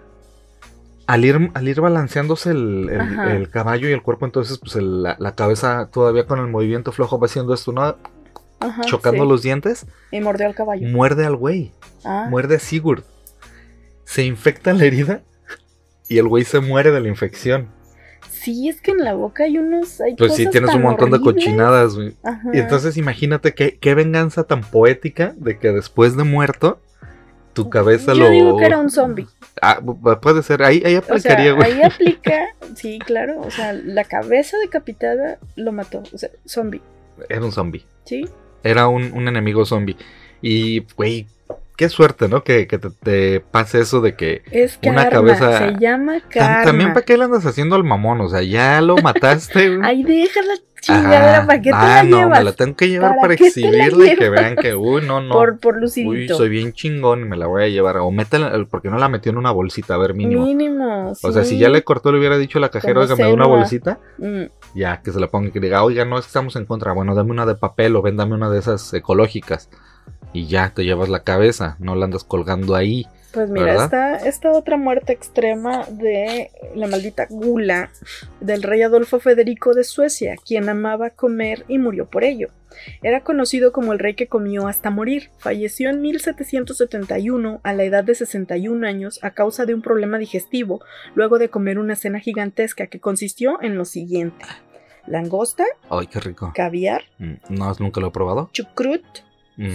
[1.07, 6.27] al ir, al ir balanceándose el, caballo y el cuerpo, entonces pues la, cabeza todavía
[6.27, 7.97] con el movimiento flojo va haciendo esto, ¿no?
[8.87, 9.87] chocando los dientes.
[10.13, 10.89] Y mordió al caballo.
[10.89, 11.73] Muerde al güey.
[12.05, 12.27] Ah.
[12.31, 13.03] Muerde a Sigurd
[14.12, 15.22] se infecta la herida
[16.07, 17.68] y el güey se muere de la infección.
[18.31, 20.03] Sí, es que en la boca hay unos.
[20.03, 22.14] Hay pues sí, tienes un montón de cochinadas, güey.
[22.53, 26.79] Y entonces imagínate qué, qué venganza tan poética de que después de muerto,
[27.55, 28.27] tu cabeza lo.
[28.27, 29.27] Yo digo que era un zombie.
[29.62, 31.72] Ah, puede ser, ahí, ahí aplicaría, güey.
[31.72, 33.40] ahí aplica, sí, claro.
[33.40, 36.03] O sea, la cabeza decapitada lo mató.
[36.12, 36.83] O sea, zombie.
[37.31, 37.87] Era un zombie.
[38.05, 38.29] Sí.
[38.62, 39.96] Era un, un enemigo zombie.
[40.42, 41.29] Y, güey,
[41.77, 42.45] qué suerte, ¿no?
[42.45, 45.59] Que, te, pase eso de que es una cabeza.
[45.59, 46.65] Se llama karma.
[46.65, 49.79] También para qué le andas haciendo al mamón, o sea, ya lo mataste.
[49.83, 53.35] Ay, déjala chingadera, ¿para qué te ah, la no, me la tengo que llevar para,
[53.35, 55.33] exhibirle y que vean que, uy, no, no.
[55.33, 56.11] Por, por lucidito.
[56.11, 57.99] Uy, soy bien chingón y me la voy a llevar.
[57.99, 60.45] O métela, porque no la metió en una bolsita, a ver, mínimo.
[60.45, 63.23] Mínimo, O sea, si ya le cortó, le hubiera dicho a la cajera, oiga, me
[63.23, 64.01] da una bolsita.
[64.19, 64.43] Mm.
[64.75, 66.93] Ya, que se la ponga y que diga, oiga, no, estamos en contra.
[66.93, 69.69] Bueno, dame una de papel o véndame una de esas ecológicas
[70.33, 73.07] y ya te llevas la cabeza, no la andas colgando ahí.
[73.33, 77.90] Pues mira, esta, esta otra muerte extrema de la maldita gula
[78.40, 82.49] del rey Adolfo Federico de Suecia, quien amaba comer y murió por ello.
[83.03, 85.31] Era conocido como el rey que comió hasta morir.
[85.38, 90.83] Falleció en 1771 a la edad de 61 años a causa de un problema digestivo,
[91.14, 94.45] luego de comer una cena gigantesca que consistió en lo siguiente:
[95.07, 96.53] langosta, ¡ay, qué rico!
[96.55, 98.51] Caviar, mm, no, nunca lo he probado.
[98.53, 99.05] Chucrut,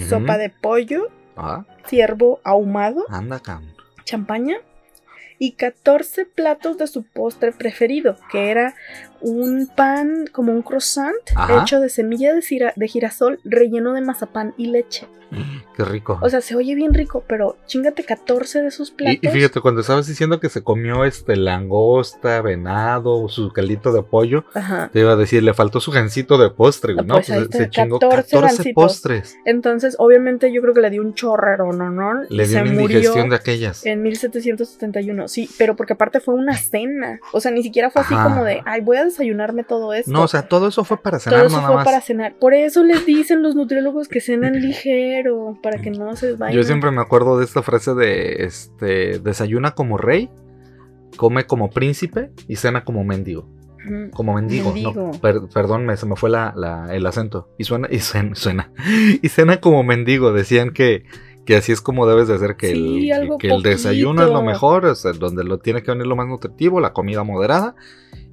[0.10, 1.10] sopa de pollo,
[1.86, 3.06] ciervo ahumado,
[4.04, 4.58] champaña
[5.40, 8.76] y 14 platos de su postre preferido, que era
[9.22, 11.16] un pan como un croissant
[11.62, 15.08] hecho de semilla de, girasol relleno de mazapán y leche.
[15.76, 16.20] Qué rico.
[16.22, 19.20] O sea, se oye bien rico, pero chingate 14 de sus platos.
[19.22, 24.46] Y, fíjate, cuando estabas diciendo que se comió este langosta, venado, su caldito de pollo,
[24.94, 27.16] te iba a decir, le faltó su gancito de postre, ¿no?
[27.16, 29.38] Pues, pues se chingó 14, postres.
[29.46, 31.88] Entonces, obviamente, yo creo que le dio un chorrero, ¿no?
[31.92, 32.24] ¿no?
[32.30, 33.86] Le dio una indigestión de aquellas.
[33.86, 37.20] En 1771, sí, pero porque aparte fue una cena.
[37.34, 40.12] O sea, ni siquiera fue así como de, ay, voy a desayunarme todo esto.
[40.12, 42.36] No, o sea, todo eso fue para cenar, todo eso fue para cenar.
[42.36, 45.17] Por eso les dicen los nutriólogos que cenan ligero,
[45.62, 46.56] para que no se vayan.
[46.56, 50.30] Yo siempre me acuerdo de esta frase de, este, desayuna como rey,
[51.18, 53.50] come como príncipe y cena como mendigo.
[54.12, 57.50] Como mendigo, no, perdón, me, se me fue la, el acento.
[57.58, 58.72] Y suena, y suena,
[59.22, 60.34] y cena como mendigo.
[60.34, 61.06] Decían que,
[61.48, 64.86] que así es como debes de hacer que, el, que, el desayuno es lo mejor,
[64.86, 67.74] es donde lo tiene que venir lo más nutritivo, la comida moderada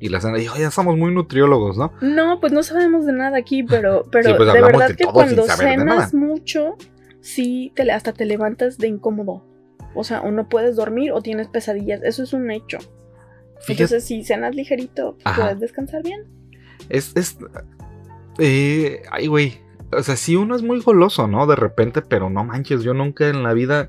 [0.00, 0.36] y la cena.
[0.36, 1.92] Dijo, ya somos muy nutriólogos, ¿no?
[2.00, 6.12] No, pues no sabemos de nada aquí, pero, pero pues de verdad que cuando cenas
[6.12, 6.74] mucho,
[7.20, 9.44] sí, te, hasta te levantas de incómodo.
[9.94, 12.00] O sea, o no puedes dormir o tienes pesadillas.
[12.02, 12.78] Eso es un hecho.
[13.68, 16.24] Entonces, si cenas ligerito, puedes descansar bien.
[16.88, 17.38] Es, es,
[18.40, 19.60] eh, ay, güey,
[19.96, 21.46] o sea, sí uno es muy goloso, ¿no?
[21.46, 23.88] De repente, pero no manches, yo nunca en la vida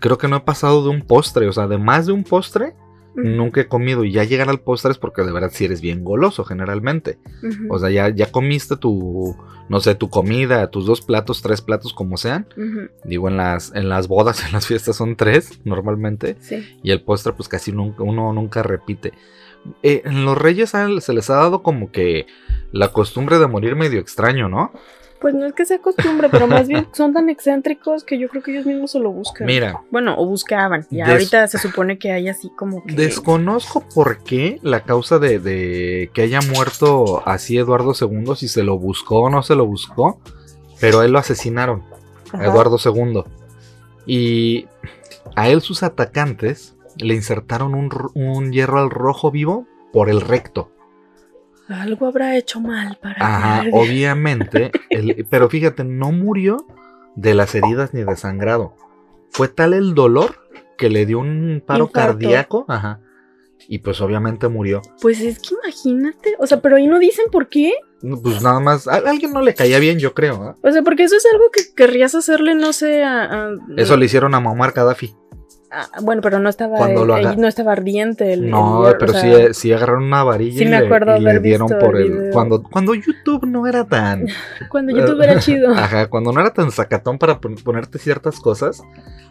[0.00, 2.74] creo que no he pasado de un postre, o sea, de más de un postre,
[3.14, 4.04] nunca he comido.
[4.04, 7.18] Y ya llegar al postre es porque de verdad sí eres bien goloso generalmente.
[7.68, 9.36] O sea, ya, ya comiste tu,
[9.68, 12.46] no sé, tu comida, tus dos platos, tres platos, como sean.
[13.04, 16.36] Digo, en las, en las bodas, en las fiestas son tres normalmente.
[16.82, 19.12] Y el postre, pues casi nunca, uno nunca repite.
[19.82, 22.26] Eh, en los reyes se les ha dado como que
[22.72, 24.72] la costumbre de morir medio extraño, ¿no?
[25.20, 28.42] Pues no es que sea costumbre, pero más bien son tan excéntricos que yo creo
[28.42, 29.46] que ellos mismos se lo buscan.
[29.46, 29.82] Mira.
[29.90, 30.86] Bueno, o buscaban.
[30.90, 32.94] Y ahorita se supone que hay así como que.
[32.94, 38.78] Desconozco por qué la causa de, que haya muerto así Eduardo II, si se lo
[38.78, 40.20] buscó o no se lo buscó,
[40.80, 41.84] pero a él lo asesinaron,
[42.32, 43.22] a Eduardo II.
[44.06, 44.66] Y
[45.36, 50.70] a él sus atacantes le insertaron un, un hierro al rojo vivo por el recto.
[51.70, 53.16] Algo habrá hecho mal para.
[53.18, 54.70] Ajá, obviamente.
[55.30, 56.66] pero fíjate, no murió
[57.16, 58.74] de las heridas ni de sangrado.
[59.30, 60.36] Fue tal el dolor
[60.76, 62.64] que le dio un paro cardíaco.
[62.68, 63.00] Ajá.
[63.68, 64.82] Y pues obviamente murió.
[65.00, 66.34] Pues es que imagínate.
[66.38, 67.72] O sea, pero ahí no dicen por qué.
[68.22, 70.56] Pues nada más, a alguien no le caía bien, yo creo.
[70.62, 73.50] O sea, porque eso es algo que querrías hacerle, no sé, a...
[73.76, 75.14] Eso le hicieron a Muammar Gaddafi.
[75.72, 78.50] Ah, bueno, pero no estaba, no estaba ardiente el.
[78.50, 82.30] No, pero sí, sí, agarraron una varilla y, le, dieron por el.
[82.32, 84.26] cuando, cuando YouTube no era tan.
[84.68, 85.70] cuando YouTube era chido.
[85.70, 88.82] Ajá, cuando no era tan sacatón para ponerte ciertas cosas.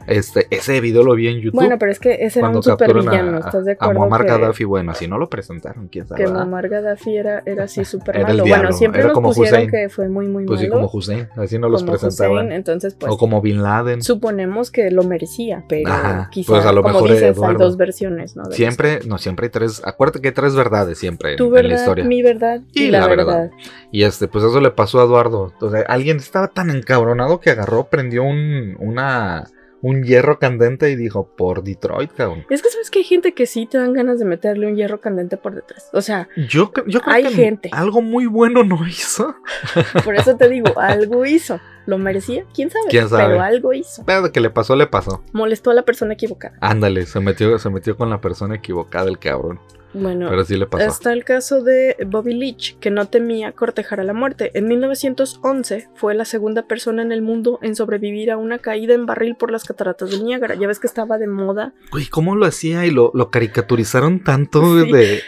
[0.09, 1.55] Este, ese video lo vi en YouTube.
[1.55, 3.91] Bueno, pero es que ese era un super villano, ¿estás de acuerdo?
[3.91, 6.23] A Muammar Gaddafi, bueno, así no lo presentaron, quién sabe.
[6.23, 8.43] Que Muammar Gaddafi era, era así súper malo.
[8.45, 10.59] bueno, siempre nos pusieron que fue muy, muy pues malo.
[10.59, 12.51] Pues sí, como Hussein, así no los presentaban.
[12.51, 13.11] entonces, pues.
[13.11, 14.01] O como Bin Laden.
[14.01, 15.91] Suponemos que lo merecía, pero
[16.31, 18.45] quizás, pues a lo como mejor dices, hay dos versiones, ¿no?
[18.45, 22.05] siempre, no, siempre hay tres, acuérdate que hay tres verdades siempre tu verdad, la historia.
[22.05, 23.51] mi verdad y, la, verdad.
[23.91, 25.51] Y este, pues eso le pasó a Eduardo.
[25.53, 29.45] Entonces, alguien estaba tan encabronado que agarró, prendió un, una
[29.81, 32.45] un hierro candente y dijo, por Detroit, cabrón.
[32.49, 34.99] Es que sabes que hay gente que sí te dan ganas de meterle un hierro
[34.99, 35.89] candente por detrás.
[35.93, 37.69] O sea, yo, yo creo hay gente.
[37.71, 39.35] algo muy bueno no hizo.
[40.03, 41.59] Por eso te digo, algo hizo.
[41.85, 42.45] ¿Lo merecía?
[42.53, 42.85] ¿Quién sabe?
[42.89, 43.23] ¿Quién sabe?
[43.25, 44.03] Pero algo hizo.
[44.05, 45.23] Pero que le pasó, le pasó.
[45.33, 46.55] Molestó a la persona equivocada.
[46.61, 49.59] Ándale, se metió, se metió con la persona equivocada el cabrón.
[49.93, 50.29] Bueno,
[50.77, 54.51] está el caso de Bobby Leach, que no temía cortejar a la muerte.
[54.53, 59.05] En 1911 fue la segunda persona en el mundo en sobrevivir a una caída en
[59.05, 60.55] barril por las cataratas del Niágara.
[60.55, 61.73] Ya ves que estaba de moda.
[61.91, 62.85] Güey, ¿cómo lo hacía?
[62.85, 65.21] Y lo, lo caricaturizaron tanto de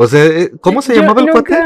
[0.00, 1.56] o sea, eh, ¿cómo se llamaba el cuate?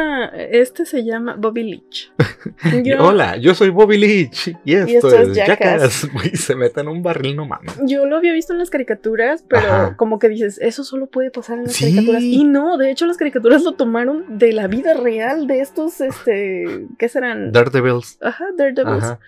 [0.59, 2.12] Este se llama Bobby Leach.
[2.99, 4.57] Hola, yo soy Bobby Leach.
[4.64, 6.09] Y esto, es Jackass.
[6.33, 7.79] se mete en un barril, no mames.
[7.83, 11.59] Yo lo había visto en las caricaturas, pero como que dices, eso solo puede pasar
[11.59, 12.23] en las caricaturas.
[12.23, 16.87] Y no, de hecho, las caricaturas lo tomaron de la vida real de estos, este,
[16.99, 17.53] ¿qué serán?
[17.53, 18.16] Daredevils.
[18.23, 19.05] Ajá, Daredevils.
[19.05, 19.21] Ajá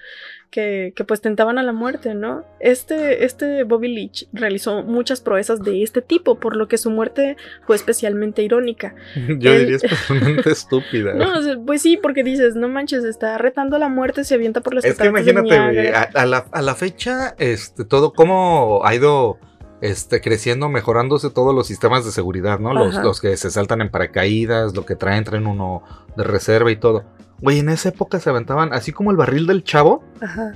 [0.55, 2.45] que, pues tentaban a la muerte, ¿no?
[2.61, 7.37] Este, este Bobby Leach realizó muchas proezas de este tipo, por lo que su muerte
[7.67, 8.95] fue especialmente irónica.
[9.39, 11.15] Yo diría especialmente estúpida.
[11.15, 14.75] No, pues sí, porque dices, no manches, está retando a la muerte, se avienta por
[14.75, 19.41] las Es que imagínate, a, la, a la fecha, este, todo, cómo ha ido
[19.81, 22.73] este, creciendo, mejorándose todos los sistemas de seguridad, ¿no?
[22.75, 25.83] Los, los, que se saltan en paracaídas, lo que traen, traen uno
[26.17, 27.03] de reserva y todo.
[27.41, 30.03] Güey, en esa época se aventaban así como el barril del chavo,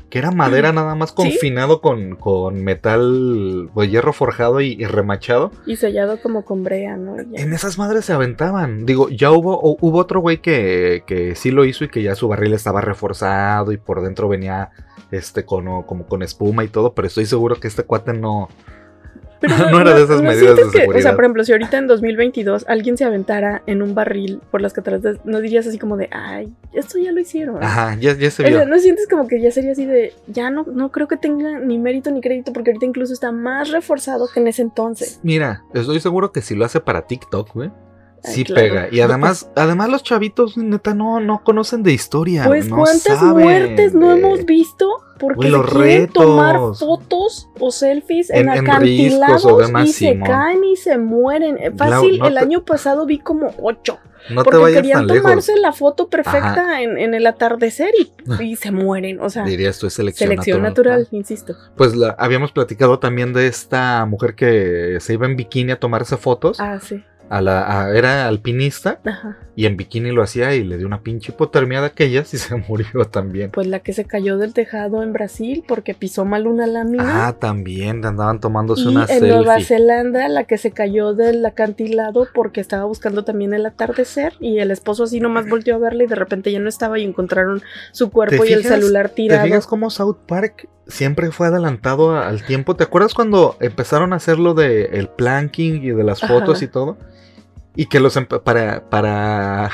[0.09, 5.51] que era madera nada más confinado con, con, metal, pues hierro forjado y, remachado.
[5.67, 7.17] Y sellado como con brea, ¿no?
[7.19, 8.87] En esas madres se aventaban.
[8.87, 12.29] Digo, ya hubo, hubo otro güey que, que sí lo hizo y que ya su
[12.29, 14.71] barril estaba reforzado y por dentro venía
[15.11, 18.49] este con, como con espuma y todo, pero estoy seguro que este cuate no,
[19.71, 20.97] no, era de esas medidas de seguridad.
[20.97, 24.61] o sea, por ejemplo, si ahorita en 2022 alguien se aventara en un barril por
[24.61, 27.63] las cataratas, no dirías así como de, ay, esto ya lo hicieron.
[27.63, 28.67] Ajá, ya, ya se vio.
[28.67, 31.79] no sientes como que ya sería así de, ya no, no creo que tenga ni
[31.79, 35.21] mérito ni crédito porque ahorita incluso está más reforzado que en ese entonces.
[35.23, 37.71] Mira, estoy seguro que si lo hace para TikTok, güey,
[38.25, 38.89] Sí pega.
[38.91, 42.45] Y además, además los chavitos, neta, no, no conocen de historia.
[42.47, 49.71] Pues cuántas muertes no hemos visto porque se quieren tomar fotos o selfies en, acantilados
[49.85, 51.59] y se caen y se mueren.
[51.77, 53.99] Fácil, el año pasado vi como ocho.
[54.31, 57.93] No porque querían tomarse la foto perfecta en, el atardecer
[58.41, 59.21] y, se mueren.
[59.21, 61.55] O sea, dirías tú es selección, selección natural, insisto.
[61.77, 66.61] Pues habíamos platicado también de esta mujer que se iba en bikini a tomarse fotos.
[66.61, 69.01] Ah, sí a la, era alpinista
[69.55, 72.55] y en bikini lo hacía y le dio una pinche hipotermia de aquellas y se
[72.55, 73.51] murió también.
[73.51, 77.27] Pues la que se cayó del tejado en Brasil porque pisó mal una lámina.
[77.27, 82.61] Ah, también andaban tomándose una en Nueva Zelanda la que se cayó del acantilado porque
[82.61, 86.15] estaba buscando también el atardecer y el esposo así nomás volteó a verla y de
[86.15, 87.63] repente ya no estaba y encontraron
[87.93, 89.43] su cuerpo y el celular tirado.
[89.43, 92.77] ¿Te fijas cómo South Park siempre fue adelantado al tiempo?
[92.77, 96.69] ¿Te acuerdas cuando empezaron a hacer lo de el planking y de las fotos y
[96.69, 96.97] todo?
[97.79, 99.71] Y que los para, para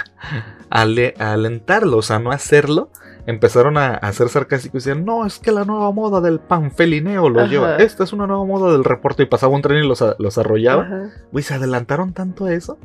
[0.69, 2.91] alentarlos a no hacerlo,
[3.25, 7.47] empezaron a, hacer sarcásticos y decían, no, es que la nueva moda del panfelineo lo
[7.47, 10.37] lleva, esta es una nueva moda del reporte y pasaba un tren y los, los
[10.37, 11.13] arrollaba.
[11.33, 12.77] Uy, se adelantaron tanto a eso,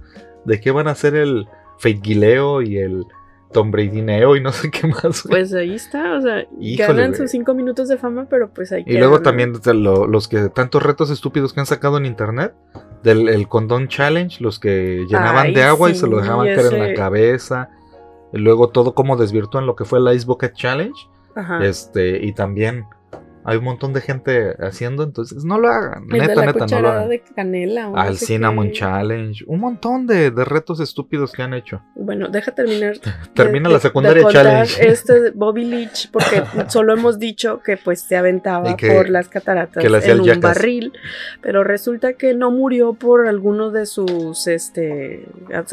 [0.46, 3.06] de que van a hacer el fake y el
[3.52, 5.24] Tom Neo y no sé qué más.
[5.28, 6.46] Pues ahí está, o sea,
[6.78, 10.84] ganan sus cinco minutos de fama, pero pues hay Y luego también los que tantos
[10.84, 12.54] retos estúpidos que han sacado en internet,
[13.04, 16.80] del el condón challenge, los que llenaban de agua y se lo dejaban caer en
[16.80, 17.70] la cabeza.
[18.32, 21.00] Y luego todo como desvirtúan lo que fue el Ice Bucket Challenge.
[21.62, 22.86] Este, y también
[23.44, 26.08] hay un montón de gente haciendo, entonces no lo hagan.
[26.08, 27.10] neta, neta, no lo hagan.
[27.10, 27.92] de canela.
[27.96, 29.44] Al Cinnamon Challenge.
[29.48, 31.82] Un montón de, retos estúpidos que han hecho.
[31.96, 32.98] Bueno, deja terminar.
[33.34, 34.78] Termina la secundaria challenge.
[34.90, 40.20] Este Bobby Leach, porque solo hemos dicho que pues se aventaba por las cataratas en
[40.20, 40.94] un barril.
[41.42, 45.28] Pero resulta que no murió por alguno de sus este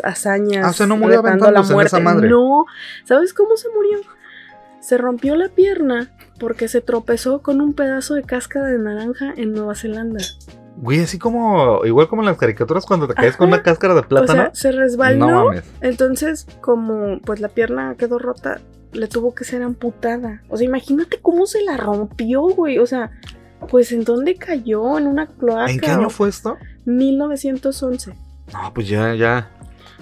[0.05, 0.67] hazañas.
[0.67, 1.97] Ah, o sea, no murió aventándose la muerte.
[1.97, 2.29] En esa madre.
[2.29, 2.67] No.
[3.05, 4.16] ¿Sabes cómo se murió?
[4.87, 9.53] Se rompió la pierna porque se tropezó con un pedazo de cáscara de naranja en
[9.53, 10.20] Nueva Zelanda.
[10.77, 14.05] Güey, así como, igual como en las caricaturas cuando te caes con una cáscara de
[14.05, 14.42] plátano.
[14.42, 15.51] O sea, se resbaló.
[15.81, 18.61] Entonces, como pues la pierna quedó rota,
[18.92, 20.44] le tuvo que ser amputada.
[20.49, 22.79] O sea, imagínate cómo se la rompió, güey.
[22.79, 23.11] O sea,
[23.68, 25.68] pues en dónde cayó, en una cloaca.
[25.68, 26.59] ¿En qué año fue esto?
[26.85, 28.14] 1911.
[28.53, 29.51] No, pues ya, ya,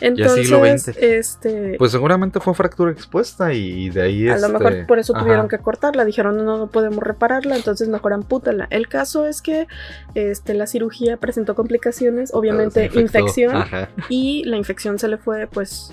[0.01, 1.77] entonces, este.
[1.79, 4.29] Pues seguramente fue fractura expuesta y de ahí.
[4.29, 6.05] A lo mejor este, por eso tuvieron que cortarla.
[6.05, 8.67] Dijeron, no, no podemos repararla, entonces mejor ampútala.
[8.71, 9.67] El caso es que
[10.15, 13.65] este, la cirugía presentó complicaciones, obviamente infección.
[14.09, 15.93] Y la infección se le fue, pues,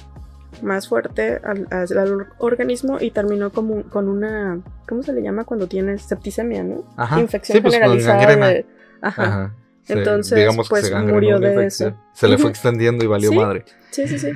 [0.62, 4.60] más fuerte al, organismo y terminó como, con una.
[4.88, 6.84] ¿Cómo se le llama cuando tienes septicemia, no?
[7.18, 8.64] Infección pues, generalizada.
[9.02, 9.54] ajá.
[9.88, 11.94] Entonces, pues murió de eso.
[12.13, 13.65] Se le fue extendiendo y valió madre.
[13.91, 14.30] Sí, sí, sí.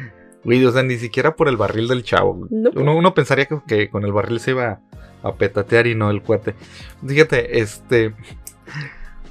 [0.43, 2.47] Güey, o sea, ni siquiera por el barril del chavo.
[2.49, 4.79] Uno, uno, pensaría que, con el barril se iba
[5.23, 6.53] a petatear y no el cuate.
[7.05, 8.13] Fíjate, este.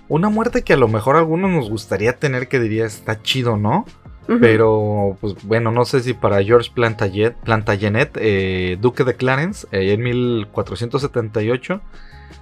[0.09, 3.57] Una muerte que a lo mejor a algunos nos gustaría tener que diría está chido,
[3.57, 3.87] ¿no?
[4.27, 10.03] Pero, pues bueno, no sé si para George Plantagenet, eh, duque de Clarence, eh, en
[10.03, 11.83] 1478,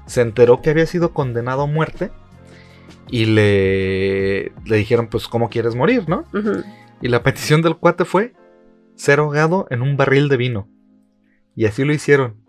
[0.07, 2.13] se enteró que había sido condenado a muerte
[3.13, 6.25] y le, le dijeron, pues, ¿cómo quieres morir, no?
[7.03, 8.33] Y la petición del cuate fue
[8.95, 10.69] ser ahogado en un barril de vino.
[11.55, 12.43] Y así lo hicieron.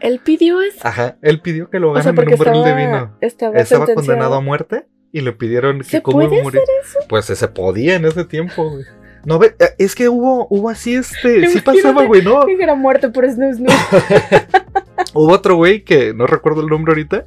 [0.00, 0.80] Él pidió eso.
[0.82, 3.16] Ajá, él pidió que lo ahogaran en un barril de vino.
[3.20, 6.98] Estaba, condenado a muerte y le pidieron que ¿Se puede Hacer eso?
[7.10, 8.84] Pues se podía en ese tiempo, güey.
[9.26, 11.46] No, eh, es que hubo, hubo así este.
[11.48, 12.46] Sí pasaba, güey, ¿no?
[12.46, 13.26] Que era muerte por
[15.14, 17.26] hubo otro güey que no recuerdo el nombre ahorita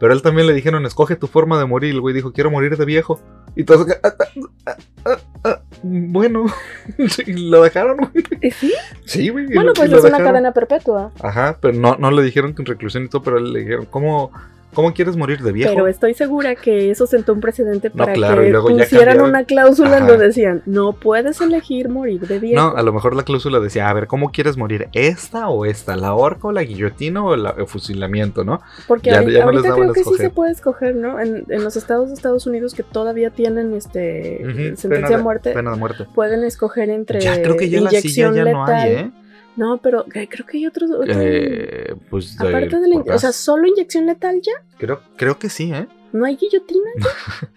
[0.00, 1.92] pero él también le dijeron, escoge tu forma de morir.
[1.92, 3.20] El güey dijo, quiero morir de viejo.
[3.54, 4.14] Y todos, ah,
[5.04, 6.46] ah, ah, bueno,
[7.26, 8.50] lo dejaron, güey.
[8.50, 8.72] ¿Sí?
[9.04, 9.52] Sí, güey.
[9.52, 11.12] Bueno, pues es una cadena perpetua.
[11.20, 14.32] Ajá, pero no, no le dijeron que en reclusión y todo, pero le dijeron, ¿cómo,
[14.74, 15.72] ¿Cómo quieres morir de viejo?
[15.72, 20.26] Pero estoy segura que eso sentó un precedente para que pusieran una cláusula en donde
[20.26, 22.60] decían, no puedes elegir morir de viejo.
[22.60, 24.88] No, a lo mejor la cláusula decía, a ver, ¿cómo quieres morir?
[24.92, 25.96] ¿Esta o esta?
[25.96, 28.60] ¿La horca o la guillotina o el fusilamiento, no?
[28.86, 31.20] Porque ahorita, creo que sí se puede escoger, ¿no?
[31.20, 34.38] En, los estados de Estados Unidos que todavía tienen este
[34.76, 38.44] sentencia de, muerte, pena de muerte, pueden escoger entre ya, creo que ya inyección la
[38.44, 39.10] ya no hay, ¿eh?
[39.56, 40.90] No, pero creo que hay otros.
[41.08, 43.14] Eh, pues aparte de la.
[43.14, 44.52] O sea, ¿solo inyección letal ya?
[44.78, 45.86] Creo, creo que sí, ¿eh?
[46.12, 46.90] ¿No hay guillotina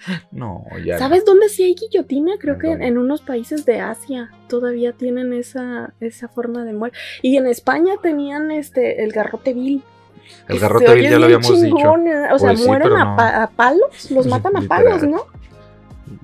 [0.08, 0.24] ya?
[0.32, 1.00] no, ya.
[1.00, 2.34] ¿Sabes dónde sí hay guillotina?
[2.40, 6.98] Creo que en, unos países de Asia todavía tienen esa, esa forma de muerte.
[7.22, 9.84] Y en España tenían este el garrote vil.
[10.48, 11.76] El garrote vil ya lo habíamos dicho.
[11.76, 15.26] O sea, pues mueren a, palos, los matan a palos, ¿no?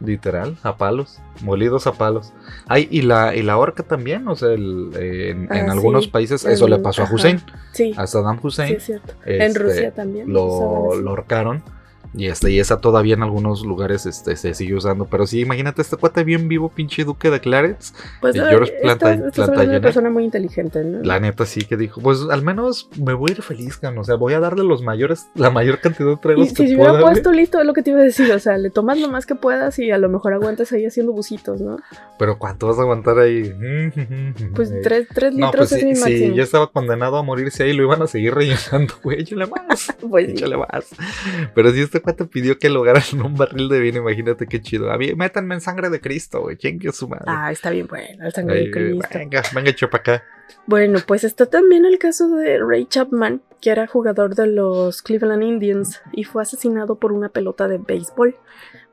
[0.03, 2.33] Literal, a palos, molidos a palos.
[2.67, 6.79] Ay, y la, y la horca también, o sea, en, ah, algunos países eso le
[6.79, 7.41] pasó a Hussein,
[7.97, 8.77] a Saddam Hussein.
[9.25, 10.31] en este, Rusia también.
[10.31, 11.15] Lo, lo.
[12.13, 15.05] Y, este, y esa todavía en algunos lugares este, se sigue usando.
[15.05, 17.93] Pero sí, imagínate este cuate bien vivo, pinche Duque de Clarence.
[18.21, 21.03] Pues y George Planta, una persona muy inteligente, ¿no?
[21.03, 23.99] La neta sí que dijo, pues al menos me voy a ir feliz, cabrón.
[23.99, 26.75] O sea, voy a darle los mayores, la mayor cantidad de tragos y, que si
[26.75, 26.89] pueda.
[26.89, 28.31] Si hubiera puesto listo, es lo que te iba a decir.
[28.31, 31.11] O sea, le tomas lo más que puedas y a lo mejor aguantas ahí haciendo
[31.11, 31.77] busitos, ¿no?
[32.17, 33.53] Pero ¿cuánto vas a aguantar ahí?
[34.55, 36.31] Pues tres, tres litros pues, es mi máximo.
[36.31, 39.21] Sí, ya estaba condenado a morirse ahí, lo iban a seguir rellenando, güey.
[39.21, 39.93] Échale más.
[40.09, 40.87] pues Échale más.
[41.53, 44.91] Pero si este cuate pidió que lo en un barril de vino, imagínate qué chido.
[44.91, 46.57] A mí, métanme en sangre de Cristo, güey.
[46.57, 47.25] ¿Quién que su madre?
[47.27, 49.07] Ah, está bien bueno, el sangre de Cristo.
[49.13, 50.23] Venga, venga, para acá.
[50.65, 55.43] Bueno, pues está también el caso de Ray Chapman, que era jugador de los Cleveland
[55.43, 58.35] Indians y fue asesinado por una pelota de béisbol.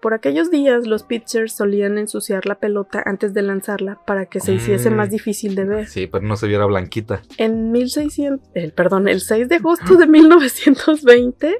[0.00, 4.52] Por aquellos días los pitchers solían ensuciar la pelota antes de lanzarla para que se
[4.52, 5.10] hiciese más mm.
[5.10, 5.86] difícil de ver.
[5.86, 7.22] Sí, pero no se viera blanquita.
[7.38, 11.58] En 1600, el, perdón, el 6 de agosto de 1920,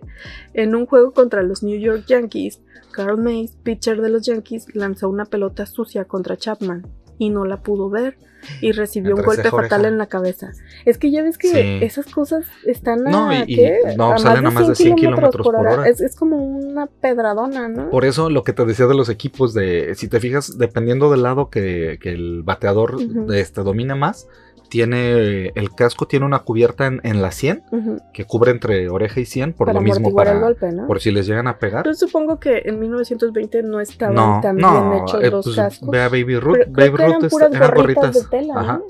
[0.55, 2.61] en un juego contra los New York Yankees,
[2.93, 6.87] Carl Mays, pitcher de los Yankees, lanzó una pelota sucia contra Chapman
[7.19, 8.17] y no la pudo ver
[8.61, 10.53] y recibió un golpe fatal en la cabeza.
[10.85, 13.61] Es que ya ves que esas cosas están a, no, y,
[13.97, 15.89] no, salen a más de 100 kilómetros por hora.
[15.89, 17.91] Es, como una pedradona, ¿no?
[17.91, 21.23] Por eso lo que te decía de los equipos, de si te fijas, dependiendo del
[21.23, 22.97] lado que, el bateador
[23.35, 24.29] este, domina más,
[24.69, 27.65] tiene el casco tiene una cubierta en, la 100
[28.13, 30.87] que cubre entre oreja y 100 por lo mismo para el golpe, ¿no?
[30.87, 31.85] por si les llegan a pegar.
[31.87, 35.91] Yo supongo que en 1920 no estaban tan bien hechos eh, los pues, cascos.
[35.91, 38.81] Ve a Baby Ruth, Baby Ruth eran, gorritas de tela, Ajá,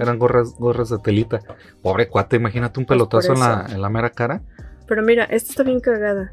[0.00, 1.40] eran gorras gorras de telita.
[1.82, 4.42] Pobre cuate, imagínate un pues pelotazo en la, en la mera cara.
[4.86, 6.32] Pero mira, esta está bien cagada.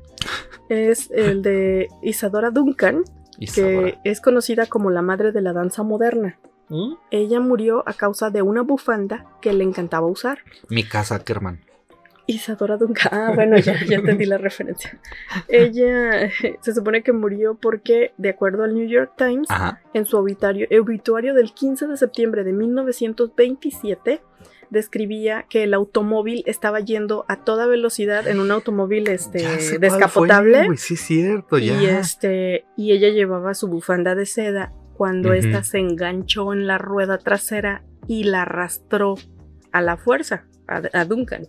[0.70, 3.04] es el de Isadora Duncan,
[3.56, 6.40] que es conocida como la madre de la danza moderna.
[6.70, 6.94] ¿Mm?
[7.12, 10.40] Ella murió a causa de una bufanda que le encantaba usar.
[10.70, 11.60] Mi casa, Kerman.
[12.26, 13.10] Isadora Duncan.
[13.12, 14.98] Ah, bueno, ya, entendí la referencia.
[15.48, 16.30] Ella
[16.62, 19.48] se supone que murió porque, de acuerdo al New York Times,
[19.94, 24.22] en su obituario, obituario del 15 de septiembre de 1927,
[24.70, 30.66] describía que el automóvil estaba yendo a toda velocidad en un automóvil este descapotable.
[30.78, 31.82] sí, cierto, ya.
[31.82, 36.78] Y este y ella llevaba su bufanda de seda cuando ésta se enganchó en la
[36.78, 39.16] rueda trasera y la arrastró
[39.72, 41.48] a la fuerza, a, Duncan.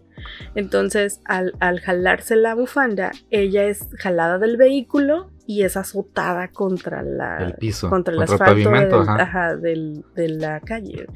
[0.54, 7.38] Entonces, al, jalarse la bufanda, ella es jalada del vehículo y es azotada contra la
[7.38, 11.06] el piso, contra el asfalto de la calle.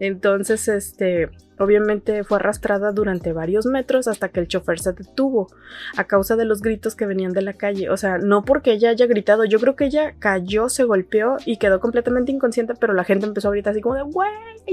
[0.00, 5.48] Entonces, este, obviamente fue arrastrada durante varios metros hasta que el chofer se detuvo
[5.94, 7.90] a causa de los gritos que venían de la calle.
[7.90, 11.58] O sea, no porque ella haya gritado, yo creo que ella cayó, se golpeó y
[11.58, 14.30] quedó completamente inconsciente, pero la gente empezó a gritar así como de, güey,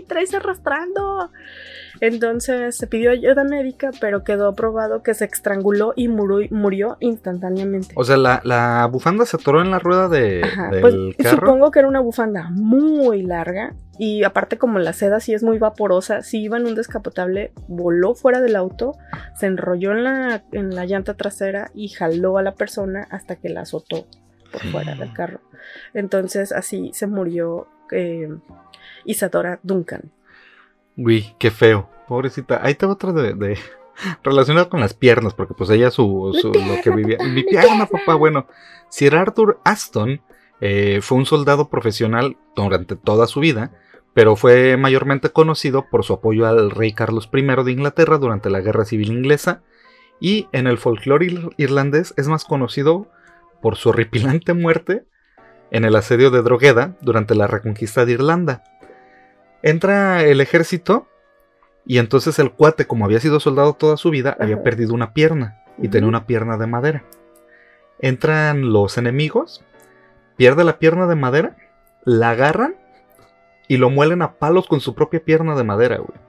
[0.07, 1.29] traes arrastrando.
[2.01, 7.93] Entonces se pidió ayuda médica, pero quedó probado que se estranguló y murió, instantáneamente.
[7.95, 10.41] O sea, la, bufanda se atoró en la rueda de,
[10.71, 11.47] del pues, carro.
[11.47, 15.57] Supongo que era una bufanda muy larga y aparte como la seda sí es muy
[15.57, 18.95] vaporosa, si iba en un descapotable, voló fuera del auto,
[19.35, 23.49] se enrolló en la, en la llanta trasera y jaló a la persona hasta que
[23.49, 24.05] la azotó
[24.51, 25.41] por fuera del carro.
[25.93, 28.29] Entonces así se murió eh,
[29.05, 30.11] Isadora Duncan.
[30.97, 31.89] Uy, qué feo.
[32.07, 32.59] Pobrecita.
[32.63, 33.57] Ahí tengo otra de, de
[34.23, 37.17] relacionada con las piernas, porque pues ella su, su lo que vivía.
[37.19, 38.15] Mi pierna, papá.
[38.15, 38.47] Bueno,
[38.89, 40.21] Sir Arthur Aston
[40.59, 43.71] eh, fue un soldado profesional durante toda su vida,
[44.13, 48.61] pero fue mayormente conocido por su apoyo al rey Carlos I de Inglaterra durante la
[48.61, 49.61] Guerra Civil Inglesa,
[50.19, 53.07] y en el folclore irlandés es más conocido
[53.61, 55.05] por su horripilante muerte
[55.69, 58.63] en el asedio de Drogheda durante la reconquista de Irlanda.
[59.61, 61.07] Entra el ejército
[61.85, 65.63] y entonces el cuate, como había sido soldado toda su vida, había perdido una pierna
[65.77, 67.03] y tenía una pierna de madera.
[67.99, 69.63] Entran los enemigos,
[70.35, 71.55] pierde la pierna de madera,
[72.03, 72.75] la agarran
[73.67, 76.19] y lo muelen a palos con su propia pierna de madera, güey.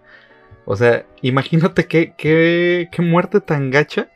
[0.65, 4.09] O sea, imagínate qué, qué, qué muerte tan gacha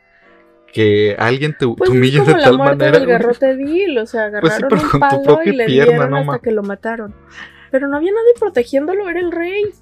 [0.71, 2.99] que alguien te, pues humille de tal manera.
[2.99, 6.63] Del garrote vil, o sea, pues agarraron un palo y le dieron hasta que lo
[6.63, 7.15] mataron.
[7.73, 9.73] Pero no había nadie protegiéndolo, era el rey.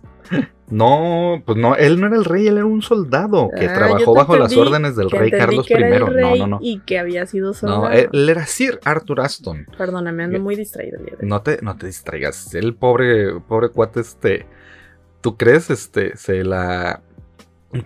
[0.70, 4.14] No, pues no, él no era el rey, él era un soldado que ah, trabajó
[4.14, 5.74] bajo las órdenes del rey Carlos I.
[5.74, 6.60] no, no, no.
[6.62, 7.90] Y que había sido soldado.
[7.90, 9.68] No, él, era Sir Arthur Aston.
[9.78, 12.56] Perdóname, ando muy distraído el día de No te, no te distraigas.
[12.56, 14.46] El pobre, pobre cuate, este.
[15.20, 15.70] ¿Tú crees?
[15.70, 17.02] Este, se la.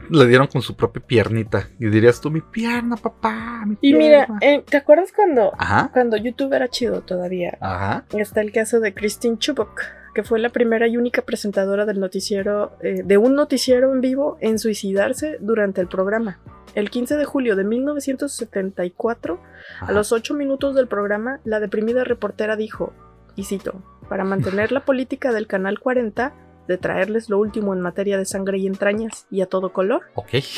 [0.10, 1.70] Le dieron con su propia piernita.
[1.80, 3.64] Y dirías tú, mi pierna, papá.
[3.66, 5.52] Mi y mira, eh, ¿te acuerdas cuando,
[5.94, 7.58] cuando YouTube era chido todavía?
[7.62, 8.06] Ajá.
[8.18, 9.82] Está el caso de Christine Chubbuck,
[10.14, 14.38] que fue la primera y única presentadora del noticiero, eh, de un noticiero en vivo
[14.42, 16.40] en suicidarse durante el programa.
[16.74, 19.40] El 15 de julio de 1974,
[19.80, 22.94] a los 8 minutos del programa, la deprimida reportera dijo,
[23.36, 26.34] y cito, para mantener la política del Canal 40
[26.68, 30.04] de traerles lo último en materia de sangre y entrañas y a todo color,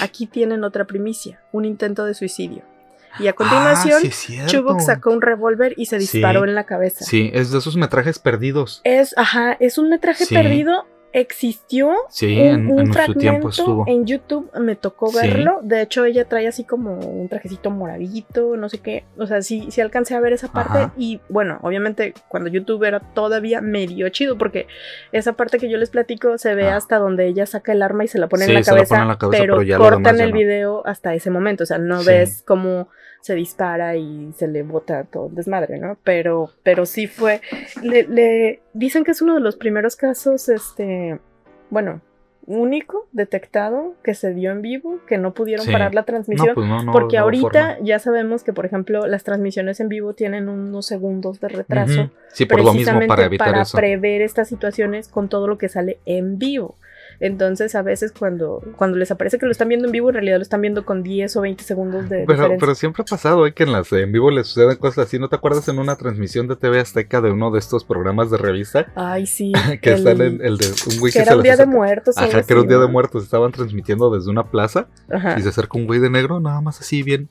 [0.02, 2.64] aquí tienen otra primicia, un intento de suicidio.
[3.20, 7.04] Y a continuación, ah, Chubbuck sacó un revólver y se disparó en la cabeza.
[7.04, 8.82] Sí, es de esos metrajes perdidos.
[8.84, 15.12] Es, ajá, es un metraje perdido existió sí, un, en, fragmento en YouTube, me tocó
[15.12, 15.60] verlo.
[15.64, 19.06] De hecho, ella trae así como un trajecito moradito, no sé qué.
[19.18, 20.90] O sea, sí, sí alcancé a ver esa parte.
[20.98, 24.68] Y bueno, obviamente, cuando YouTube era todavía medio chido, porque
[25.12, 26.78] esa parte que yo les platico se ve ah.
[26.78, 30.20] hasta donde ella saca el arma y se la pone, en, la cabeza, pero, cortan
[30.20, 31.64] el video hasta ese momento.
[31.64, 32.90] O sea, no ves cómo
[33.28, 35.98] se dispara y se le bota todo el desmadre, ¿no?
[36.04, 37.42] Pero, pero sí fue.
[37.84, 41.20] Le, dicen que es uno de los primeros casos, este.
[41.70, 42.02] Bueno,
[42.46, 47.18] único detectado que se dio en vivo, que no pudieron parar la transmisión, pues porque
[47.18, 52.10] ahorita ya sabemos que, por ejemplo, las transmisiones en vivo tienen unos segundos de retraso,
[52.30, 56.00] sí, por lo mismo para evitar para prever estas situaciones con todo lo que sale
[56.06, 56.76] en vivo.
[57.20, 60.38] Entonces, a veces cuando, cuando les aparece que lo están viendo en vivo, en realidad
[60.38, 63.54] lo están viendo con 10 o 20 segundos de pero, Pero siempre ha pasado ¿eh?
[63.54, 65.18] que en las en vivo les suceden cosas así.
[65.18, 68.38] ¿No te acuerdas en una transmisión de TV Azteca de uno de estos programas de
[68.38, 68.92] revista?
[68.96, 69.52] Ay, sí.
[69.82, 72.18] que en el de un güey que, era un día de muertos.
[72.18, 73.24] Ajá, que era un día de muertos.
[73.24, 74.88] Estaban transmitiendo desde una plaza
[75.38, 77.30] y se acerca un güey de negro, nada más así bien.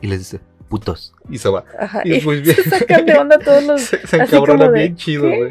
[0.00, 1.14] Y les dice, putos.
[1.28, 1.64] Y se va.
[2.04, 2.56] y, muy bien.
[2.56, 3.80] Se sacan de onda todos los.
[3.86, 5.50] Se, se bien chido, güey.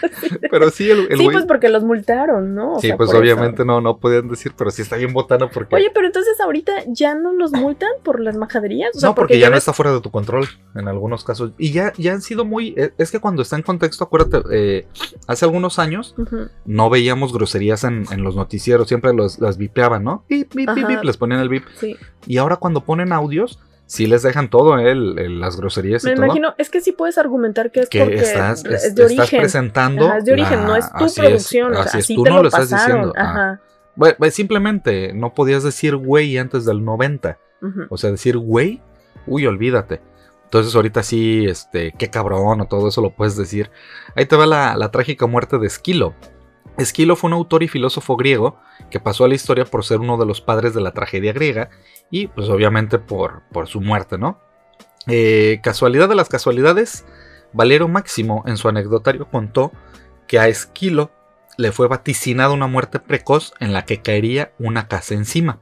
[0.50, 2.78] pero sí, el, el Sí, pues porque los multaron, ¿no?
[2.80, 5.74] sí, pues obviamente no, no podían decir, pero sí está bien botano porque.
[5.74, 8.90] Oye, pero entonces ahorita ya no los multan por las majaderías.
[9.02, 11.52] no, porque, ya, no está fuera de tu control en algunos casos.
[11.58, 12.74] Y ya, ya han sido muy.
[12.76, 14.86] Eh, es que cuando está en contexto, acuérdate, eh,
[15.26, 16.14] hace algunos años
[16.64, 20.24] no veíamos groserías en, en, los noticieros, siempre los, las vipeaban, ¿no?
[20.28, 21.64] Bip, bip, bip, les ponían el bip.
[21.78, 21.96] Sí.
[22.26, 24.94] Y ahora cuando ponen audios sí les dejan todo, ¿eh?
[24.94, 28.94] las groserías y Me imagino, es que sí puedes argumentar que es porque estás, es,
[28.94, 29.40] de origen.
[29.40, 30.12] presentando.
[30.12, 31.76] es de origen, no es tu producción.
[31.76, 33.12] así, es, tú no lo, estás diciendo.
[33.16, 33.60] Ajá.
[34.30, 37.38] Simplemente no podías decir güey antes del 90.
[37.88, 38.82] O sea, decir güey,
[39.26, 40.00] uy, olvídate.
[40.44, 43.70] Entonces ahorita sí, este, qué cabrón o todo eso lo puedes decir.
[44.14, 46.14] Ahí te va la, la trágica muerte de Esquilo.
[46.76, 48.58] Esquilo fue un autor y filósofo griego
[48.90, 51.70] que pasó a la historia por ser uno de los padres de la tragedia griega
[52.10, 54.40] y pues obviamente por, su muerte, ¿no?
[55.06, 57.04] Eh, casualidad de las casualidades,
[57.52, 59.70] Valero Máximo en su anecdotario contó
[60.26, 61.12] que a Esquilo
[61.56, 65.60] le fue vaticinada una muerte precoz en la que caería una casa encima.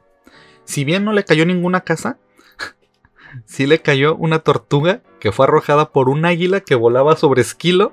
[0.65, 2.19] Si bien no le cayó ninguna casa,
[3.45, 7.93] sí le cayó una tortuga que fue arrojada por un águila que volaba sobre Esquilo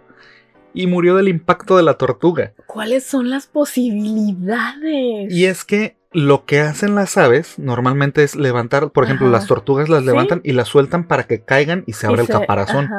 [0.74, 2.54] y murió del impacto de la tortuga.
[2.68, 5.32] ¿Cuáles son las posibilidades?
[5.34, 9.90] Y es que lo que hacen las aves normalmente es levantar, por ejemplo, las tortugas
[9.90, 12.90] las levantan y las sueltan para que caigan y se abra el caparazón.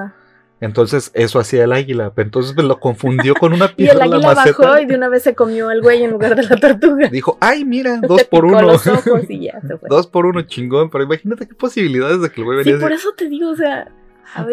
[0.60, 3.94] Entonces eso hacía el águila, entonces me lo confundió con una piedra.
[3.94, 6.42] y el águila bajó y de una vez se comió al güey en lugar de
[6.42, 7.08] la tortuga.
[7.12, 8.60] Dijo, ay mira, dos por uno.
[9.88, 12.76] dos por uno chingón, pero imagínate qué posibilidades de que el güey venía.
[12.76, 13.90] Sí, por eso te digo, o sea,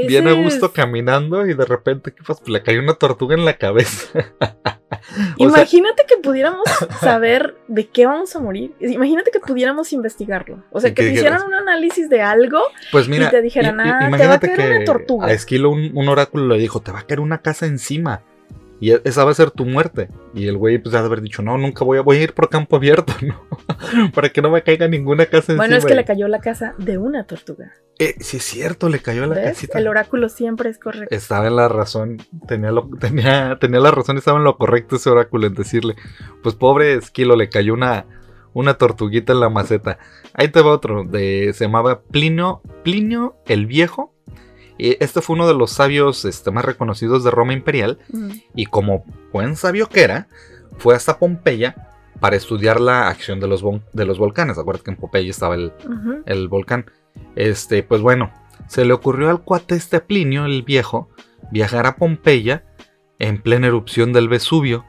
[0.08, 2.42] Viene a gusto caminando y de repente, ¿qué pasa?
[2.48, 4.08] Le cayó una tortuga en la cabeza.
[5.38, 6.64] Imagínate que pudiéramos
[7.00, 8.74] saber de qué vamos a morir.
[8.80, 10.64] Imagínate que pudiéramos investigarlo.
[10.72, 12.60] O sea, que te hicieran un análisis de algo
[12.92, 15.28] pues mira, y te dijeran, ah, te va a caer una tortuga.
[15.28, 18.24] A Esquilo un oráculo le dijo, te va a caer una casa encima.
[18.80, 20.10] Y e, esa va a ser tu muerte.
[20.34, 22.34] Y el güey, pues, ha de haber dicho, no, nunca voy a, voy a ir
[22.34, 24.12] por campo abierto, ¿no?
[24.14, 26.98] Para que no me caiga ninguna casa Bueno, es que le cayó la casa de
[26.98, 27.74] una tortuga.
[28.00, 29.80] Eh, sí, es cierto, le cayó la casita.
[29.80, 31.14] El oráculo siempre es correcto.
[31.16, 32.18] Estaba en la razón,
[32.48, 35.96] tenía, lo, tenía, tenía la razón, estaba en lo correcto ese oráculo en decirle,
[36.44, 38.06] pues pobre Esquilo, le cayó una,
[38.54, 39.98] una tortuguita en la maceta.
[40.34, 44.14] Ahí te va otro, de, se llamaba Plinio, Plinio el Viejo
[44.78, 48.00] este fue uno de los sabios este, más reconocidos de Roma Imperial
[48.56, 50.28] y como buen sabio que era,
[50.78, 51.76] fue hasta Pompeya
[52.20, 53.64] para estudiar la acción de los,
[53.94, 54.58] de los volcanes.
[54.58, 55.74] Acuérdate que en Pompeya estaba el,
[56.26, 56.86] el, volcán.
[57.36, 58.32] Este, pues bueno,
[58.68, 61.10] se le ocurrió al cuate este Plinio, el viejo,
[61.52, 62.64] viajar a Pompeya
[63.20, 64.86] en plena erupción del Vesubio.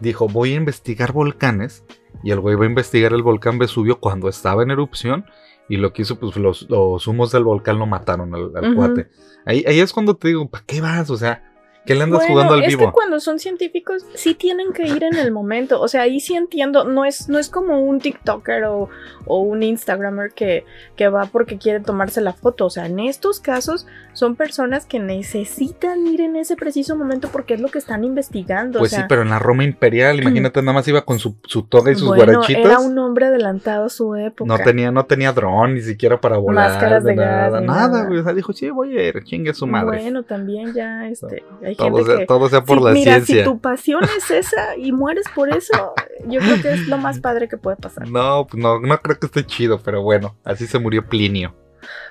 [0.00, 1.84] Dijo, voy a investigar volcanes.
[2.22, 5.26] Y el güey va a investigar el volcán Vesubio cuando estaba en erupción
[5.68, 9.08] y lo que hizo, pues los, los humos del volcán lo mataron al, cuate.
[9.46, 11.10] Ahí, ahí es cuando te digo, ¿para qué vas?
[11.10, 11.42] O sea,
[11.84, 12.80] ¿Qué le andas jugando al vivo?
[12.80, 15.80] Es que cuando son científicos sí tienen que ir en el momento.
[15.80, 16.84] O sea, ahí sí entiendo.
[16.84, 18.88] No es, no es como un TikToker o,
[19.26, 20.64] o un Instagramer que,
[20.96, 22.66] que va porque quiere tomarse la foto.
[22.66, 27.54] O sea, en estos casos son personas que necesitan ir en ese preciso momento porque
[27.54, 28.78] es lo que están investigando.
[28.78, 31.90] Pues sí, pero en la Roma imperial, imagínate, nada más iba con su, su toga
[31.90, 34.46] y sus bueno, Era un hombre adelantado a su época.
[34.46, 36.70] No tenía, no tenía dron ni siquiera para volar.
[36.70, 38.20] Máscaras de, nada, Nada, güey.
[38.20, 40.00] O sea, dijo, sí, voy a ir, chingue su madre.
[40.00, 42.26] Bueno, también ya, este, hay todo gente sea, que...
[42.26, 43.38] Todo sea por la mira, ciencia.
[43.38, 45.92] si tu pasión es esa y mueres por eso,
[46.28, 48.08] yo creo que es lo más padre que puede pasar.
[48.08, 51.54] No, pues no, no creo que esté chido, pero bueno, así se murió Plinio.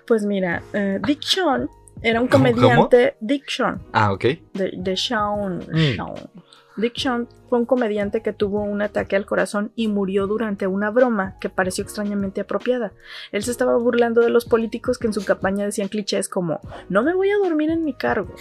[0.06, 1.70] Pues mira, uh, Dick Sean
[2.04, 3.16] era un comediante.
[3.20, 3.82] Dick Sean.
[3.94, 4.26] Ah, ok.
[4.54, 5.60] De, de Sean.
[5.72, 5.96] Mm.
[5.96, 6.14] Sean.
[6.78, 10.90] Dick Sean fue un comediante que tuvo un ataque al corazón y murió durante una
[10.90, 12.94] broma que pareció extrañamente apropiada.
[13.32, 17.04] Él se estaba burlando de los políticos que en su campaña decían clichés como no
[17.04, 18.34] me voy a dormir en mi cargo.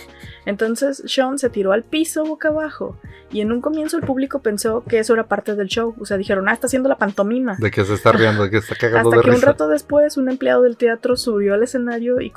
[0.46, 2.96] Entonces Sean se tiró al piso boca abajo
[3.30, 5.94] y en un comienzo el público pensó que eso era parte del show.
[6.00, 7.56] O sea, dijeron, ah, está haciendo la pantomima.
[7.58, 9.46] De que se está riendo, de que está cagando Hasta de que risa.
[9.46, 12.32] un rato después un empleado del teatro subió al escenario y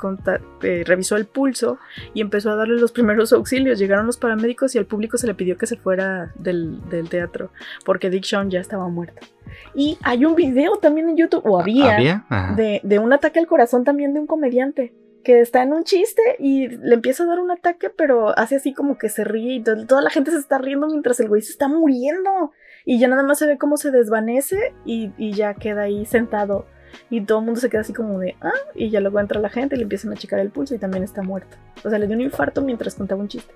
[0.62, 1.78] eh, revisó el pulso
[2.12, 3.78] y empezó a darle los primeros auxilios.
[3.78, 7.50] Llegaron los paramédicos y al público se le pidió que se fuera del, del teatro
[7.84, 9.26] porque Dick Sean ya estaba muerto.
[9.74, 12.24] Y hay un video también en YouTube, o había,
[12.56, 14.94] De, de un ataque al corazón también de un comediante
[15.24, 18.72] que está en un chiste y le empieza a dar un ataque, pero hace así
[18.72, 21.50] como que se ríe y toda la gente se está riendo mientras el güey se
[21.50, 22.52] está muriendo.
[22.84, 26.66] Y ya nada más se ve cómo se desvanece y, y ya queda ahí sentado.
[27.10, 29.48] Y todo el mundo se queda así como de, ah, y ya luego entra la
[29.48, 31.56] gente y le empiezan a checar el pulso y también está muerto.
[31.84, 33.52] O sea, le dio un infarto mientras contaba un chiste.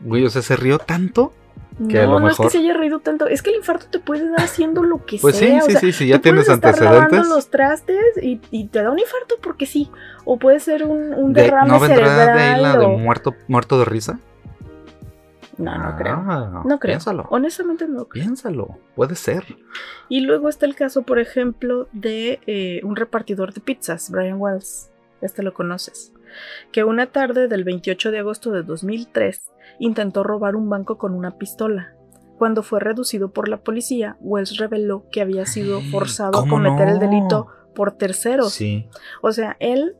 [0.00, 1.32] Güey, o sea, se rió tanto.
[1.88, 2.46] Que no, a lo no mejor...
[2.46, 5.06] es que se haya reído tanto, es que el infarto te puede dar haciendo lo
[5.06, 5.60] que Pues sea.
[5.62, 7.12] sí, sí, sea, sí, sí, ya tienes puedes estar antecedentes.
[7.12, 9.90] lavando los trastes y, y te da un infarto porque sí.
[10.26, 12.36] O puede ser un, un De- derrame ¿No vendrá cerebral.
[12.36, 14.18] de ahí la de o- muerto, muerto de risa?
[15.56, 16.16] No, no Ah, creo.
[16.64, 16.92] No creo.
[16.92, 17.26] Piénsalo.
[17.30, 18.24] Honestamente no creo.
[18.24, 18.78] Piénsalo.
[18.94, 19.44] Puede ser.
[20.08, 24.90] Y luego está el caso, por ejemplo, de eh, un repartidor de pizzas, Brian Wells.
[25.22, 26.12] Este lo conoces.
[26.72, 31.38] Que una tarde del 28 de agosto de 2003 intentó robar un banco con una
[31.38, 31.94] pistola.
[32.38, 36.88] Cuando fue reducido por la policía, Wells reveló que había sido forzado a ¿Cómo cometer
[36.88, 38.52] el delito por terceros.
[38.52, 38.88] Sí.
[39.22, 39.96] O sea, él,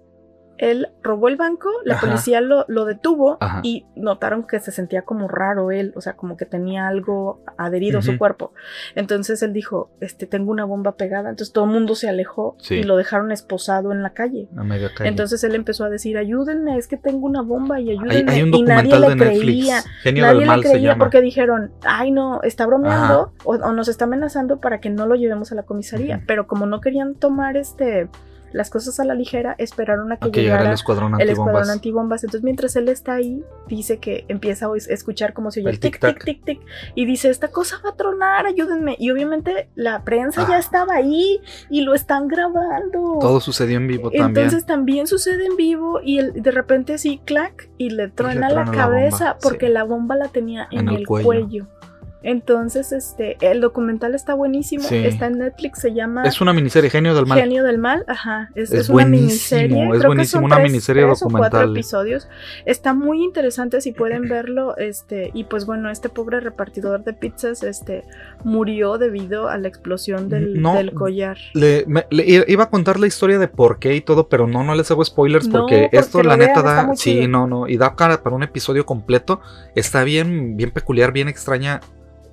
[0.61, 2.07] él robó el banco, la Ajá.
[2.07, 3.61] policía lo, lo detuvo Ajá.
[3.63, 7.99] y notaron que se sentía como raro él, o sea, como que tenía algo adherido
[8.01, 8.53] a su cuerpo.
[8.95, 11.31] Entonces él dijo, este, tengo una bomba pegada.
[11.31, 12.77] Entonces todo el mundo se alejó Sí.
[12.77, 14.49] y lo dejaron esposado en la calle.
[14.57, 15.09] A media calle.
[15.09, 18.31] Entonces él empezó a decir, ayúdenme, es que tengo una bomba y ayúdenme.
[18.31, 19.41] hay un y nadie le Netflix.
[19.41, 19.83] creía.
[20.03, 21.05] Genio Nadie del mal le se creía llama.
[21.05, 25.15] porque dijeron, ay no, está bromeando o, o nos está amenazando para que no lo
[25.15, 26.23] llevemos a la comisaría.
[26.27, 28.09] Pero como no querían tomar este
[28.53, 31.21] las cosas a la ligera, esperaron a que, A que llegara llegara el escuadrón el
[31.29, 31.39] antibombas.
[31.53, 32.25] escuadrón antibombas.
[32.25, 35.99] Entonces, mientras él está ahí, dice que empieza a escuchar como se oye El tic,
[36.01, 36.61] tic, tic, tic.
[36.95, 38.97] Y dice, esta cosa va a tronar, ayúdenme.
[38.99, 40.59] Y obviamente la prensa ya Ah.
[40.59, 41.41] estaba ahí
[41.71, 43.19] y lo están grabando.
[43.21, 44.47] Todo sucedió en vivo también.
[44.47, 48.65] Entonces también sucede en vivo y el- de repente sí, clac, y le truena la
[48.65, 49.73] truena la cabeza bomba, porque sí.
[49.73, 51.25] la bomba la tenía en, En el el, cuello.
[51.27, 51.67] cuello.
[52.23, 54.97] Entonces, este, el documental está buenísimo, Sí.
[54.97, 57.41] está en Netflix, se llama Es una miniserie Genio del Mal.
[57.41, 60.57] Genio del Mal, ajá, es, Es es una miniserie, es creo que buenísimo, son una
[60.57, 61.77] tres- miniserie tres o cuatro documental.
[61.77, 62.29] episodios,
[62.67, 67.63] está muy interesante si pueden verlo, este, y pues bueno, este pobre repartidor de pizzas,
[67.63, 68.05] este,
[68.45, 71.39] murió debido a la explosión del, No, del collar.
[71.55, 74.63] Le, me- le iba a contar la historia de por qué y todo, pero no,
[74.63, 77.29] no les hago spoilers No, porque, esto la neta vean, da, sí, chido.
[77.29, 79.41] no, no, y da cara para un episodio completo.
[79.75, 81.81] Está bien, bien peculiar, bien extraña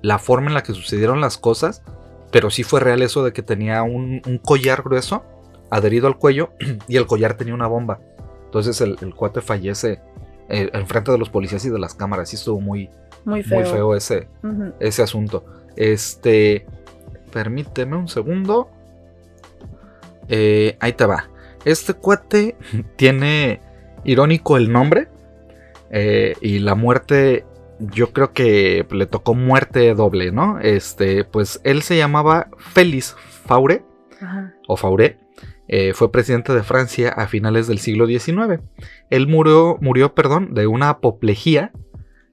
[0.02, 1.82] la forma en la que sucedieron las cosas,
[2.30, 5.24] pero sí fue real eso de que tenía un, un collar grueso
[5.70, 6.50] adherido al cuello
[6.88, 8.00] y el collar tenía una bomba.
[8.44, 10.00] Entonces el, el cuate fallece
[10.48, 12.30] eh, enfrente de los policías y de las cámaras.
[12.30, 12.88] Sí estuvo muy,
[13.24, 13.60] Muy feo.
[13.60, 14.28] muy feo ese,
[14.80, 15.44] ese asunto.
[15.76, 16.66] Este,
[17.32, 18.70] permíteme un segundo.
[20.28, 21.28] Eh, ahí te va.
[21.64, 22.56] Este cuate
[22.96, 23.60] tiene
[24.04, 25.08] irónico el nombre
[25.90, 27.44] eh, y la muerte.
[27.80, 30.58] Yo creo que le tocó muerte doble, ¿no?
[30.60, 33.16] Este, pues él se llamaba Félix
[33.46, 33.84] Faure
[34.20, 34.54] Ajá.
[34.66, 35.18] o Fauré,
[35.68, 38.60] eh, fue presidente de Francia a finales del siglo XIX.
[39.10, 41.72] Él murió, murió, perdón, de una apoplejía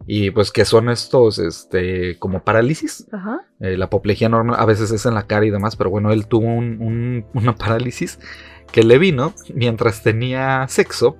[0.08, 3.08] y pues que son estos, este, como parálisis.
[3.12, 3.42] Ajá.
[3.60, 6.28] Eh, la apoplejía normal a veces es en la cara y demás, pero bueno, él
[6.28, 8.20] tuvo un- un- una parálisis
[8.72, 11.18] que le vino mientras tenía sexo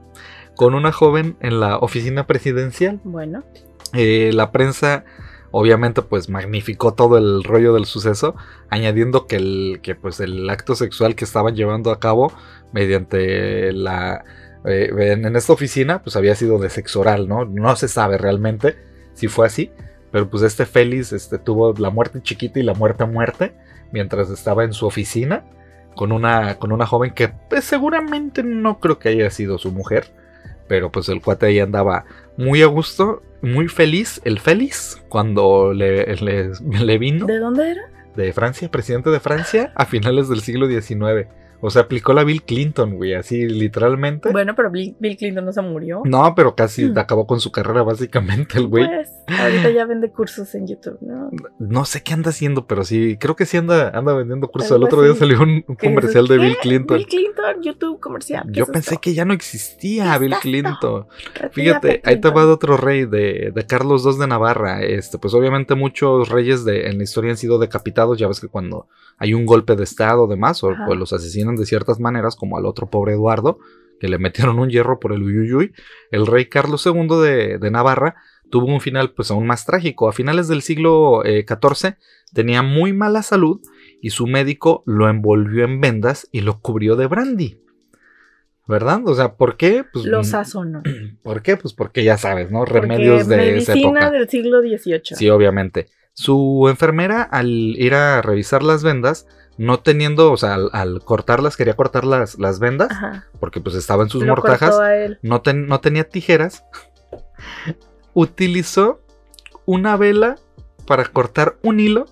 [0.56, 3.00] con una joven en la oficina presidencial.
[3.04, 3.44] Bueno.
[3.96, 5.06] Eh, la prensa
[5.58, 8.36] obviamente pues magnificó todo el rollo del suceso,
[8.70, 12.34] añadiendo que el, que, pues, el acto sexual que estaban llevando a cabo
[12.74, 14.26] mediante la...
[14.66, 17.46] eh, en, esta oficina pues había sido de sexo oral, ¿no?
[17.46, 18.76] No se sabe realmente,
[19.14, 19.72] si fue así.
[20.12, 23.54] Pero pues este Félix este, tuvo la muerte chiquita y la muerte muerte
[23.94, 25.46] mientras estaba en su oficina
[25.96, 30.12] con una, con una joven que pues, seguramente no creo que haya sido su mujer.
[30.68, 32.06] Pero pues el cuate ahí andaba
[32.38, 37.26] muy a gusto, muy feliz, el feliz, cuando le, le, le vino.
[37.26, 37.82] ¿De dónde era?
[38.16, 41.28] De Francia, presidente de Francia a finales del siglo XIX.
[41.62, 44.32] O sea, aplicó la Bill Clinton, güey, así literalmente.
[44.32, 46.02] Bueno, pero Bill, Clinton no se murió.
[46.06, 46.98] No, pero casi mm.
[46.98, 48.88] acabó con su carrera básicamente el güey.
[48.88, 51.30] Pues, ahorita ya vende cursos en YouTube, ¿no?
[51.60, 54.72] No sé qué anda haciendo, pero sí, creo que sí anda, anda vendiendo cursos.
[54.72, 56.98] El otro día salió un, comercial de Bill Clinton.
[56.98, 58.46] Bill Clinton, YouTube comercial.
[58.52, 61.08] Yo pensé que ya no existía Bill Clinton.
[61.52, 64.84] Fíjate, ahí te va otro rey de, de, Carlos II de Navarra.
[64.84, 68.18] Este, pues obviamente muchos reyes de, en la historia han sido decapitados.
[68.18, 68.88] Ya ves que cuando
[69.18, 71.14] hay un golpe de estado o demás, o pues los
[71.46, 73.60] asesinan de ciertas maneras, como al otro pobre Eduardo,
[74.00, 75.74] que le metieron un hierro por el Uyuyuy,
[76.12, 77.08] el rey Carlos II
[77.60, 78.16] de, Navarra
[78.52, 80.08] tuvo un final pues aún más trágico.
[80.08, 81.98] A finales del siglo XIV eh,
[82.34, 83.60] tenía muy mala salud
[84.02, 87.60] y su médico lo envolvió en vendas y lo cubrió de brandy.
[88.68, 89.02] ¿Verdad?
[89.06, 89.84] O sea, ¿por qué?
[89.92, 90.82] Pues, lo sazonó.
[91.24, 91.56] ¿Por qué?
[91.56, 92.66] Pues porque ya sabes, ¿no?
[92.66, 95.16] Remedios de medicina del siglo XVIII.
[95.16, 95.88] Sí, obviamente.
[96.14, 99.28] Su enfermera, al ir a revisar las vendas,
[99.58, 102.90] no teniendo, o sea, al, cortarlas, quería cortar las, las vendas,
[103.40, 104.76] porque pues estaba en sus mortajas,
[105.22, 106.64] no, no tenía tijeras,
[108.14, 109.02] utilizó
[109.66, 110.36] una vela
[110.86, 112.06] para cortar un hilo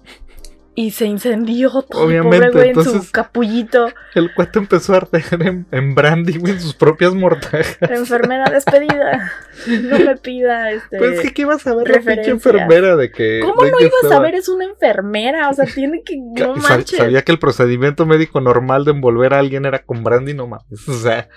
[0.76, 3.90] y se incendió todo Obviamente, el pobre güey en su capullito.
[4.16, 5.24] El cuate empezó a arder
[5.72, 7.78] en, brandy, en sus propias mortajas.
[7.82, 9.32] Enfermera despedida.
[9.68, 10.98] No me pida este.
[10.98, 13.40] Pues que, ¿qué ibas a ver la pinche enfermera de que.
[13.42, 14.36] ¿Cómo no ibas a ver?
[14.36, 15.50] Es una enfermera.
[15.50, 16.18] O sea, tiene que.
[16.44, 16.98] No manches.
[16.98, 20.88] Sabía que el procedimiento médico normal de envolver a alguien era con brandy, no mames.
[20.88, 21.30] O sea.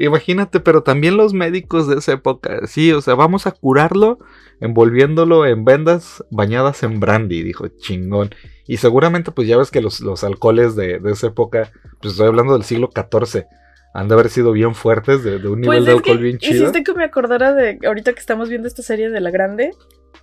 [0.00, 4.18] Imagínate, pero también los médicos de esa época, sí, o sea, vamos a curarlo
[4.58, 8.30] envolviéndolo en vendas bañadas en brandy, dijo, chingón.
[8.66, 11.70] Y seguramente pues ya ves que los, alcoholes de, esa época,
[12.00, 13.44] pues estoy hablando del siglo XIV,
[13.92, 16.62] han de haber sido bien fuertes, de, un nivel pues de alcohol bien chido.
[16.62, 19.72] Hiciste que me acordara de, ahorita que estamos viendo esta serie de La Grande,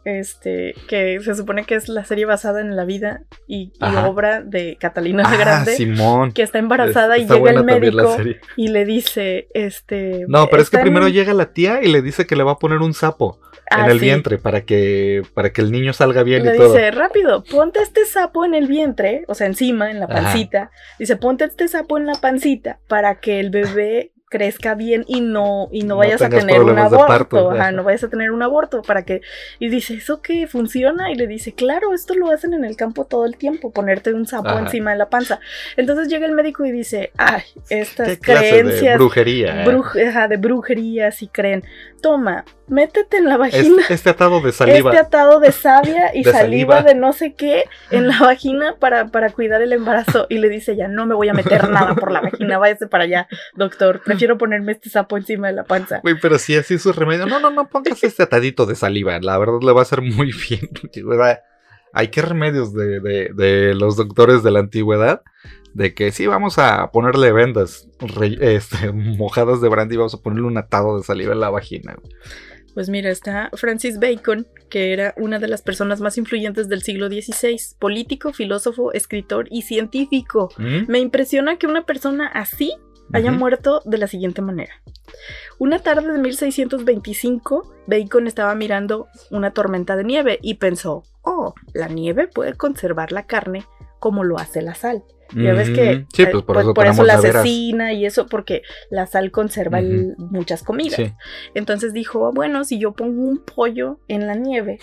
[0.05, 4.77] este, que se supone que es la serie basada en la vida y, obra de
[4.79, 6.31] Catalina la ah, Grande, Simón.
[6.31, 8.17] que está embarazada y llega el médico
[8.55, 10.25] y le dice, este...
[10.27, 12.57] No, pero es que primero llega la tía y le dice que le va a
[12.57, 16.45] poner un sapo en ah, el vientre para que, para que el niño salga bien
[16.45, 16.73] y todo.
[16.73, 20.71] Dice, rápido, ponte este sapo en el vientre, o sea, encima, en la pancita.
[20.97, 25.69] Dice, ponte este sapo en la pancita para que el bebé crezca bien y no
[25.71, 29.03] y no, vayas a tener un aborto, ajá, no vayas a tener un aborto para
[29.03, 29.21] que
[29.59, 33.05] y dice, "¿Eso qué funciona?" y le dice, "Claro, esto lo hacen en el campo
[33.05, 35.39] todo el tiempo, ponerte un sapo encima de la panza."
[35.77, 40.27] Entonces llega el médico y dice, "Ay, estas creencias de brujería, ¿eh?
[40.27, 41.63] de brujería si creen.
[42.01, 43.83] Toma, métete en la vagina.
[43.89, 44.91] Este, atado de saliva.
[44.91, 49.31] Este atado de savia y saliva, de no sé qué en la vagina para, para
[49.31, 50.27] cuidar el embarazo.
[50.29, 53.05] Y le dice ya, no me voy a meter nada por la vagina, váyase para
[53.05, 54.01] allá, doctor.
[54.03, 55.99] Prefiero ponerme este sapo encima de la panza.
[56.03, 57.25] Güey, pero si así es su remedio.
[57.25, 59.19] No, no, no pongas este atadito de saliva.
[59.19, 60.69] La verdad le va a hacer muy bien.
[61.93, 65.23] Hay que remedios de, de, de los doctores de la antigüedad
[65.77, 67.87] de que sí vamos a ponerle vendas
[68.41, 71.95] este, mojadas de brandy y vamos a ponerle un atado de saliva en la vagina.
[72.73, 77.07] Pues mira, está Francis Bacon, que era una de las personas más influyentes del siglo
[77.07, 80.49] XVI, político, filósofo, escritor y científico.
[80.57, 80.91] ¿Mm?
[80.91, 82.73] Me impresiona que una persona así
[83.13, 84.81] haya muerto de la siguiente manera.
[85.59, 91.87] Una tarde de 1625, Bacon estaba mirando una tormenta de nieve y pensó, oh, la
[91.87, 93.65] nieve puede conservar la carne
[93.99, 95.03] como lo hace la sal.
[95.35, 99.07] Ya ves que sí, pues por, eso, por eso la asesina y eso, porque la
[99.07, 99.79] sal conserva
[100.17, 101.13] muchas comidas.
[101.53, 104.79] Entonces dijo, bueno, si yo pongo un pollo en la nieve,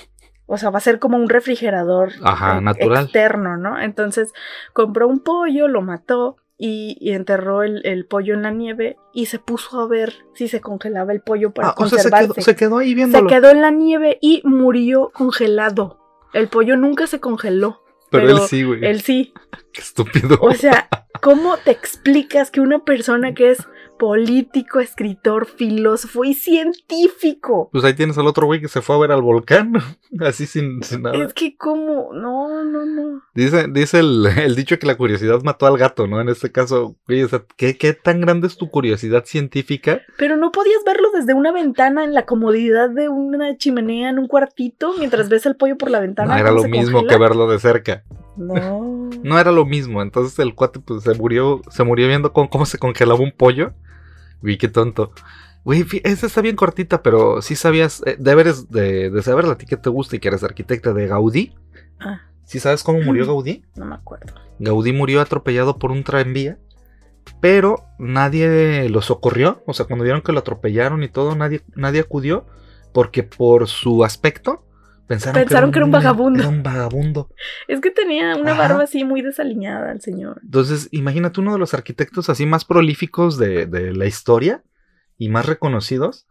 [0.47, 3.05] o sea, va a ser como un refrigerador Ajá, natural.
[3.05, 3.81] externo, ¿no?
[3.81, 4.33] Entonces
[4.73, 9.81] compró un pollo, lo mató y, enterró el, pollo en la nieve y se puso
[9.81, 12.31] a ver si se congelaba el pollo para ah, conservarse.
[12.31, 13.29] O sea, se, quedó, ahí viéndolo.
[13.29, 15.99] Se quedó en la nieve y murió congelado.
[16.33, 17.84] El pollo nunca se congeló.
[18.11, 18.85] Pero, él sí, güey.
[18.85, 19.33] Él sí.
[19.73, 20.39] Qué estúpido.
[20.41, 20.89] O sea,
[21.21, 23.59] ¿cómo te explicas que una persona que es
[23.99, 27.69] político, escritor, filósofo y científico.
[27.73, 29.73] Pues ahí tienes al otro güey que se fue a ver al volcán,
[30.21, 31.17] así sin, nada.
[31.17, 33.23] Es que como, no, no, no.
[33.35, 36.21] Dice, dice el, dicho que la curiosidad mató al gato, ¿no?
[36.21, 40.01] En este caso, güey, o sea, ¿qué, ¿qué, tan grande es tu curiosidad científica?
[40.19, 44.29] Pero no podías verlo desde una ventana en la comodidad de una chimenea en un
[44.29, 46.35] cuartito mientras ves el pollo por la ventana.
[46.35, 48.05] No era lo mismo que verlo de cerca.
[48.37, 49.11] No.
[49.23, 50.03] No era lo mismo.
[50.03, 53.73] Entonces el cuate pues se murió, se murió viendo cómo, cómo se congelaba un pollo.
[54.43, 55.13] Vi qué tonto.
[55.65, 59.65] Güey, esa está bien cortita, pero sí sabías, eh, deberes de, de saber a ti
[59.65, 61.55] que te gusta y que eres arquitecta de Gaudí.
[61.99, 62.21] Ah.
[62.45, 63.65] ¿Sí sabes cómo murió Gaudí?
[63.75, 64.35] No me acuerdo.
[64.59, 66.59] Gaudí murió atropellado por un tranvía,
[67.41, 69.63] pero nadie lo socorrió.
[69.67, 72.47] O sea, cuando vieron que lo atropellaron y todo, nadie, nadie acudió,
[72.93, 74.64] porque por su aspecto
[75.07, 76.41] Pensaron, que, era un vagabundo.
[76.41, 77.29] Era un vagabundo.
[77.69, 80.41] Es que tenía una barba así muy desaliñada el señor.
[80.43, 84.63] Entonces, imagínate uno de los arquitectos así más prolíficos de, la historia
[85.19, 86.27] y más reconocidos.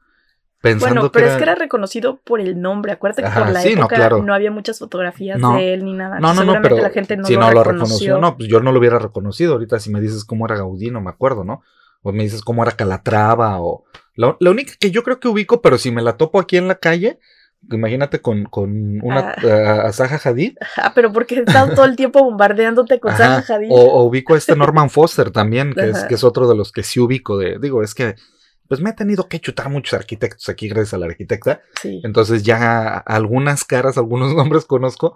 [0.59, 2.93] Pensando bueno, pero es que era reconocido por el nombre.
[2.93, 6.19] Acuérdate que por la época no, había muchas fotografías de él ni nada.
[6.19, 8.17] No, no, no, pero la gente no si no lo reconoció.
[8.17, 9.53] No, pues yo no lo hubiera reconocido.
[9.53, 11.61] Ahorita si me dices cómo era Gaudí, no me acuerdo, ¿no?
[12.01, 13.83] O me dices cómo era Calatrava o...
[14.15, 16.67] La, la única que yo creo que ubico, pero si me la topo aquí en
[16.67, 17.19] la calle,
[17.71, 19.91] Imagínate con, con una ah.
[19.93, 20.57] Zaha Hadid.
[20.77, 23.69] Ah, pero porque estás todo el tiempo bombardeándote con Zaha Hadid.
[23.71, 26.83] O, ubico a este Norman Foster también, que es, que es otro de los que
[26.83, 27.57] sí ubico de.
[27.59, 28.15] Digo, es que
[28.67, 31.61] pues me he tenido que chutar muchos arquitectos aquí gracias a la arquitecta.
[31.81, 32.01] Sí.
[32.03, 35.15] Entonces ya algunas caras, algunos nombres conozco,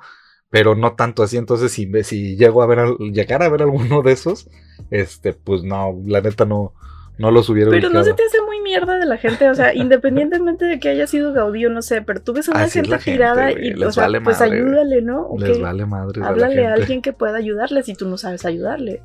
[0.50, 1.38] pero no tanto así.
[1.38, 4.50] Entonces si, si llego a ver, llegar a ver alguno de esos,
[4.92, 6.74] este, pues no, la neta no,
[7.18, 9.74] no los hubiera Pero no se te hace muy mierda de la gente, o sea,
[9.76, 12.98] independientemente de que haya sido Gaudí o no sé, pero tú ves a una gente
[12.98, 15.30] tirada y, o sea, pues ayúdale, ¿no?
[15.38, 16.22] Les vale madre.
[16.24, 19.02] Háblale a, alguien que pueda ayudarle si tú no sabes ayudarle.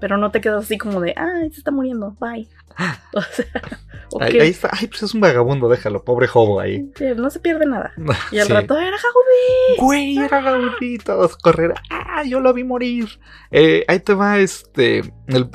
[0.00, 2.48] Pero no te quedas así como de, ay, se está muriendo, bye.
[3.14, 3.46] O sea,
[4.20, 6.90] ahí, está, ay, pues es un vagabundo, déjalo, pobre Jobo ahí.
[7.16, 7.92] no se pierde nada.
[8.30, 9.78] Y al rato era Gaudí.
[9.78, 11.72] Güey, era Gaudí, todos correr.
[11.90, 13.08] Ah, yo lo vi morir.
[13.50, 15.02] Eh, ahí te va este,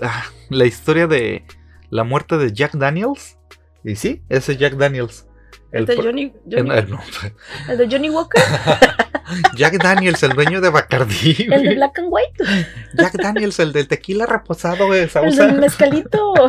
[0.02, 1.44] ah, la historia de
[1.92, 3.38] la muerte de Jack Daniels.
[3.84, 5.28] Y sí, ese Jack Daniels.
[5.72, 6.66] El, de Johnny, el,
[7.78, 8.42] de Johnny Walker.
[9.56, 11.48] Jack Daniels, el dueño de Bacardi.
[11.50, 12.44] El de Black and White.
[12.96, 14.94] Jack Daniels, el del tequila reposado.
[14.94, 16.34] El del mezcalito.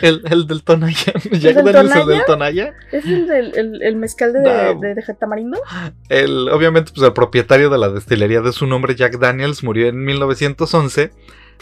[0.00, 1.12] El, el, del Tonaya.
[1.32, 2.74] Jack Daniels, el del Tonaya.
[2.90, 5.60] ¿Es el del el, mezcal de, de, de, Tamarindo?
[6.08, 10.02] El, obviamente, pues el propietario de la destilería de su nombre, Jack Daniels, murió en
[10.02, 11.10] 1911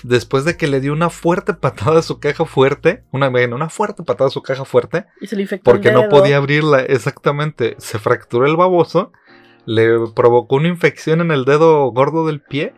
[0.02, 4.02] después de que le dio una fuerte patada a su caja fuerte, una, una fuerte
[4.02, 7.98] patada a su caja fuerte, y se le infectó porque no podía abrirla exactamente, se
[7.98, 9.12] fracturó el baboso,
[9.66, 12.72] le provocó una infección en el dedo gordo del pie,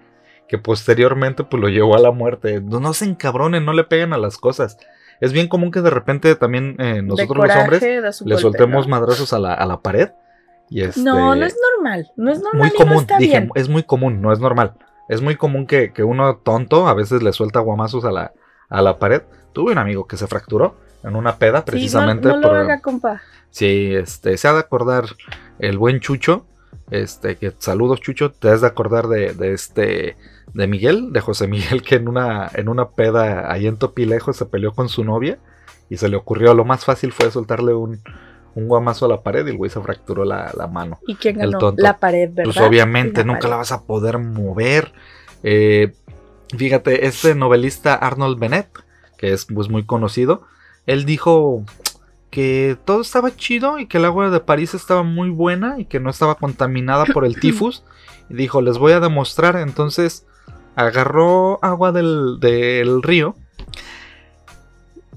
[0.49, 2.61] que posteriormente pues lo llevó a la muerte.
[2.61, 4.79] No, se encabronen, no le peguen a las cosas.
[5.21, 7.83] Es bien común que de repente también eh, nosotros los hombres
[8.25, 10.11] le soltemos madrazos a la, a la pared.
[10.71, 12.11] Y este, no, no es normal.
[12.17, 12.61] No es normal.
[12.61, 14.75] Muy común, dije, es muy común, no es normal.
[15.09, 18.33] Es muy común que, uno tonto a veces le suelta guamazos a la,
[18.69, 19.23] a la pared.
[19.53, 22.29] Tuve un amigo que se fracturó en una peda precisamente.
[22.29, 23.23] Sí, no, lo haga, compa.
[23.51, 25.05] Sí, este, se ha de acordar
[25.59, 26.45] el buen Chucho.
[26.91, 30.17] Este, que saludos Chucho, te has de acordar de, de, este,
[30.55, 34.47] de Miguel, de José Miguel, que en una, en una peda ahí en Topilejo se
[34.47, 35.39] peleó con su novia
[35.91, 38.01] y se le ocurrió, lo más fácil fue soltarle un,
[38.59, 40.99] un guamazo a la pared y el güey se fracturó la, mano.
[41.07, 41.75] ¿Y quién ganó?
[41.77, 42.53] La pared, ¿verdad?
[42.53, 44.93] Pues obviamente nunca la vas a poder mover.
[45.45, 45.93] Eh,
[46.57, 48.69] fíjate, este novelista Arnold Bennett,
[49.17, 50.43] que es pues, muy conocido,
[50.87, 51.65] él dijo
[52.31, 56.01] que todo estaba chido y que el agua de París estaba muy buena y que
[56.01, 57.85] no estaba contaminada por el tifus.
[58.29, 59.57] y dijo, les voy a demostrar.
[59.57, 60.27] Entonces
[60.75, 63.37] agarró agua del, del río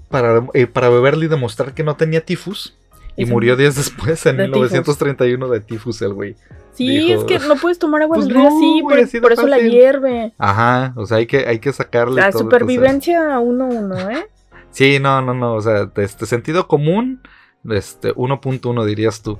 [0.09, 2.77] para, eh, para beberle y demostrar que no tenía tifus.
[3.15, 6.35] Y murió días después, en 1931, de tifus el güey.
[6.73, 10.33] Sí, es que no puedes tomar agua pues del río así, por, eso la hierve.
[10.37, 12.21] Ajá, o sea, hay que, hay que sacarle.
[12.21, 14.27] La supervivencia 1-1, ¿eh?
[14.71, 17.21] Sí, no, no, no, o sea, de este sentido común,
[17.69, 19.37] este 1.1 dirías tú.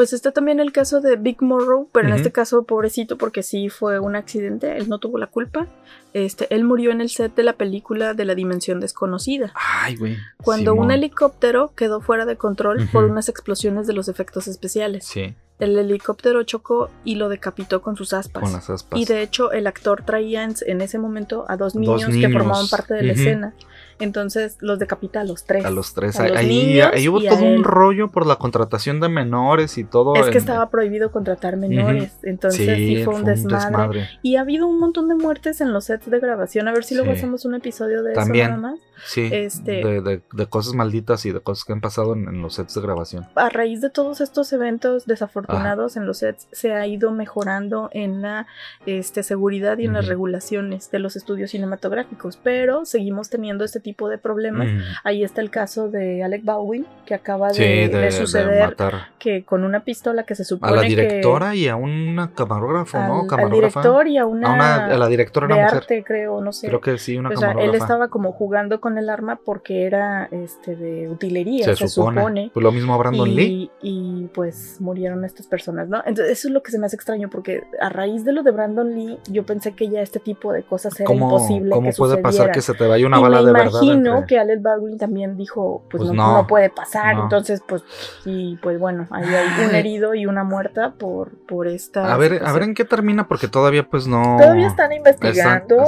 [0.00, 3.68] Pues está también el caso de Big Morrow, pero en este caso, pobrecito, porque sí
[3.68, 5.66] fue un accidente, él no tuvo la culpa.
[6.14, 9.52] Este, él murió en el set de la película de la dimensión desconocida.
[9.54, 10.16] Ay, güey.
[10.42, 15.04] Cuando un helicóptero quedó fuera de control por unas explosiones de los efectos especiales.
[15.04, 15.34] Sí.
[15.58, 18.44] El helicóptero chocó y lo decapitó con sus aspas.
[18.44, 18.98] Con las aspas.
[18.98, 22.94] Y de hecho, el actor traía en, ese momento a dos niños, que formaban parte
[22.94, 23.54] de la escena.
[24.00, 25.64] Entonces los decapita a los tres.
[25.64, 26.18] A los tres.
[26.18, 30.14] ahí, hubo todo un rollo por la contratación de menores y todo.
[30.16, 32.18] Es que estaba prohibido contratar menores.
[32.22, 34.08] Entonces sí, fue, un, desmadre.
[34.22, 36.68] Y ha habido un montón de muertes en los sets de grabación.
[36.68, 38.80] A ver si luego hacemos un episodio de eso nada más.
[39.06, 39.28] Sí.
[39.32, 43.26] Este, de, cosas malditas y de cosas que han pasado en, los sets de grabación.
[43.34, 48.22] A raíz de todos estos eventos desafortunados en los sets, se ha ido mejorando en
[48.22, 48.46] la
[48.86, 52.38] este, seguridad y en las regulaciones de los estudios cinematográficos.
[52.42, 54.68] Pero seguimos teniendo este tipo tipo de problemas.
[55.02, 58.76] Ahí está el caso de Alec Baldwin, que acaba de, suceder
[59.18, 63.26] que con una pistola que se supone a la directora y a una camarógrafo, ¿no?
[63.28, 66.68] Al director y a una, a, la directora de arte, creo, no sé.
[66.68, 70.28] Creo que sí, una o sea, él estaba como jugando con el arma porque era
[70.30, 72.50] este de utilería, se, supone.
[72.54, 73.70] Pues lo mismo a Brandon y, Lee.
[73.82, 75.98] Y pues murieron estas personas, ¿no?
[76.06, 78.52] Entonces eso es lo que se me hace extraño porque a raíz de lo de
[78.52, 82.52] Brandon Lee, yo pensé que ya este tipo de cosas era imposible ¿Cómo puede pasar
[82.52, 83.79] que se te vaya una bala de verdad?
[83.82, 87.82] Imagino que Alec Baldwin también dijo, pues, pues no, puede pasar, entonces pues
[88.24, 92.12] sí, pues bueno, ahí hay un herido y una muerta por, por esta...
[92.12, 94.36] A ver, a ver en qué termina porque todavía pues no...
[94.38, 95.84] Todavía están investigando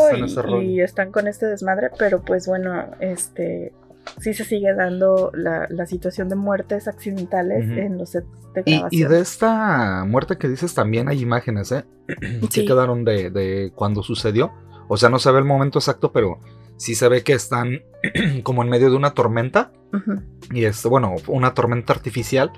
[0.60, 3.72] y, están con este desmadre, pero pues bueno, este
[4.20, 8.88] sí se sigue dando la, situación de muertes accidentales en los sets de grabación.
[8.90, 11.84] Y, de esta muerte que dices también hay imágenes, ¿eh?
[12.50, 14.52] sí, quedaron de, de, cuando sucedió.
[14.88, 16.38] O sea, no se ve el momento exacto, pero
[16.82, 17.82] sí se ve que están
[18.42, 19.70] como en medio de una tormenta.
[20.50, 22.50] Y es, bueno, una tormenta artificial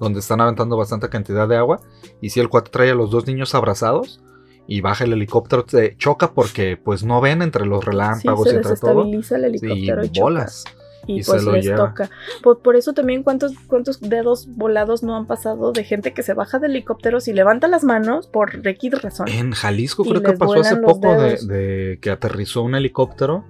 [0.00, 1.80] donde están aventando bastante cantidad de agua.
[2.22, 4.22] Y si el cuate trae a los dos niños abrazados
[4.66, 8.76] y baja el helicóptero, se choca porque pues no ven entre los relámpagos y entre
[8.76, 9.04] todo.
[9.04, 10.64] el helicóptero y, bolas.
[11.06, 12.10] Y, pues les toca.
[12.42, 16.58] Por, eso también cuántos, cuántos dedos volados no han pasado de gente que se baja
[16.58, 19.28] de helicópteros y levanta las manos por X razón.
[19.28, 23.44] En Jalisco creo que pasó hace poco de, que aterrizó un helicóptero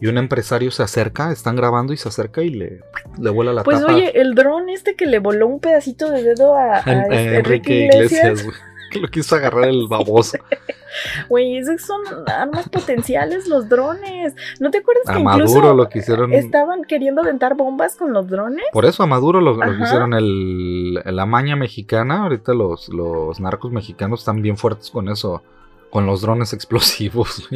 [0.00, 2.80] y un empresario se acerca, están grabando y se acerca y le,
[3.18, 6.22] le vuela la pues, Pues oye, el dron este que le voló un pedacito de
[6.22, 8.46] dedo a, este Enrique, Iglesias,
[8.90, 10.38] que lo quiso agarrar el baboso.
[11.28, 14.34] Güey, esos son armas potenciales los drones.
[14.58, 16.32] ¿No te acuerdas a que Maduro lo hicieron...
[16.32, 18.64] estaban queriendo aventar bombas con los drones?
[18.72, 22.24] Por eso a Maduro lo, lo que hicieron el, la maña mexicana.
[22.24, 25.44] Ahorita los, los narcos mexicanos están bien fuertes con eso,
[25.90, 27.48] con los drones explosivos.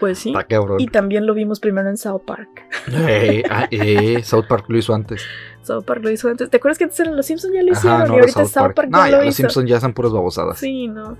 [0.00, 0.32] Pues sí.
[0.78, 2.48] Y también lo vimos primero en South Park.
[2.90, 5.22] Eh, ah, eh, South Park lo hizo antes.
[5.62, 6.48] South Park lo hizo antes.
[6.48, 8.06] ¿Te acuerdas que antes eran los Simpsons ya lo hicieron?
[8.14, 10.58] y ahorita South Park, ya, lo Los Simpsons ya son puras babosadas.
[10.58, 11.18] Sí, no.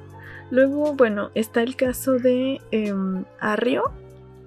[0.51, 3.93] Luego, bueno, está el caso de em, Arrio,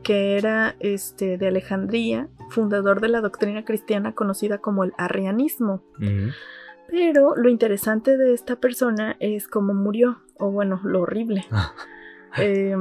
[0.01, 5.83] que era este, de Alejandría, fundador de la doctrina cristiana conocida como el arrianismo.
[6.89, 11.45] Pero lo interesante de esta persona es cómo murió, o bueno, lo horrible.
[12.37, 12.75] Eh,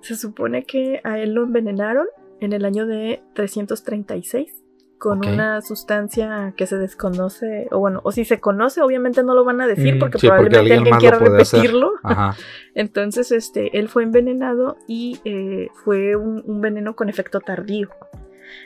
[0.00, 2.06] se supone que a él lo envenenaron
[2.40, 4.64] en el año de 336
[4.98, 9.44] con una sustancia que se desconoce, o bueno, o si se conoce, obviamente no lo
[9.44, 11.92] van a decir mm, porque probablemente alguien, quiera repetirlo.
[12.74, 17.90] Entonces, este, él fue envenenado y eh, fue un, veneno con efecto tardío.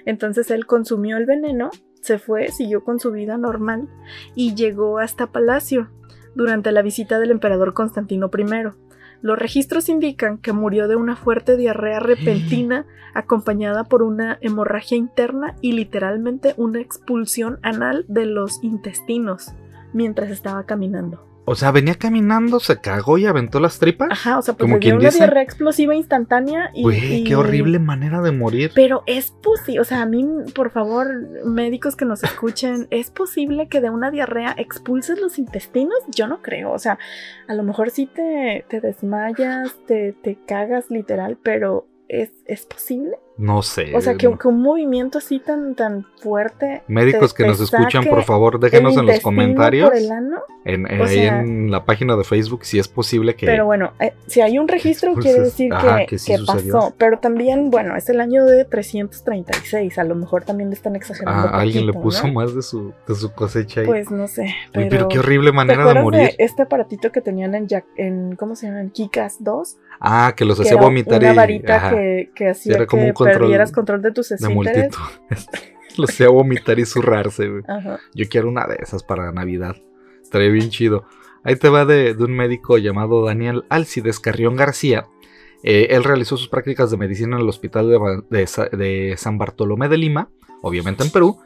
[0.06, 1.70] Entonces él consumió el veneno,
[2.00, 3.88] se fue, siguió con su vida normal
[4.34, 5.90] y llegó hasta Palacio
[6.34, 8.44] durante la visita del emperador Constantino I.
[9.22, 15.54] Los registros indican que murió de una fuerte diarrea repentina acompañada por una hemorragia interna
[15.60, 19.52] y literalmente una expulsión anal de los intestinos
[19.92, 21.31] mientras estaba caminando.
[21.52, 24.08] O sea, venía caminando, se cagó y aventó las tripas.
[24.10, 28.32] Ajá, o sea, pues dio una diarrea explosiva instantánea y, Uy, qué horrible manera de
[28.32, 28.72] morir.
[28.74, 31.08] Pero es posible, o sea, a mí, por favor,
[31.44, 35.98] médicos que nos escuchen, ¿es posible que de una diarrea expulses los intestinos?
[36.08, 36.98] Yo no creo, o sea,
[37.48, 43.18] a lo mejor sí te, te desmayas, te, te cagas literal, pero ¿es, ¿es posible?
[43.38, 43.96] No sé.
[43.96, 46.82] O sea, que, un movimiento así tan, tan fuerte.
[46.86, 49.90] Médicos que nos escuchan, por favor, déjenos en los comentarios.
[50.64, 53.46] En, en la página de Facebook si es posible que.
[53.46, 55.72] Pero bueno, eh, si hay un registro, quiere decir
[56.08, 56.94] que, pasó.
[56.98, 59.98] Pero también, bueno, es el año de 336.
[59.98, 61.48] A lo mejor también le están exagerando.
[61.48, 63.86] Ah, alguien le puso más de su, de su cosecha ahí.
[63.86, 64.54] Pues no sé.
[64.72, 66.30] Pero, qué horrible manera de morir.
[66.38, 67.66] este aparatito que tenían en,
[67.96, 68.36] en.
[68.36, 68.82] ¿Cómo se llama?
[68.82, 69.78] En Kikas 2.
[70.00, 71.22] Ah, que los hacía vomitar.
[71.22, 74.94] Una varita que, que hacía que perdieras control de tus esfínteres.
[75.98, 77.62] Lo hacía vomitar y zurrarse, güey.
[78.14, 79.76] Yo quiero una de esas para Navidad.
[80.22, 81.04] Estaría bien chido.
[81.44, 85.06] Ahí te va de, un médico llamado Daniel Alcides Carrión García.
[85.64, 90.30] Eh, él realizó sus prácticas de medicina en el hospital de, San Bartolomé de Lima,
[90.62, 91.40] obviamente en Perú,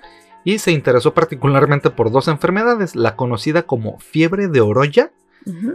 [0.45, 5.13] y se interesó particularmente por dos enfermedades, la conocida como fiebre de orolla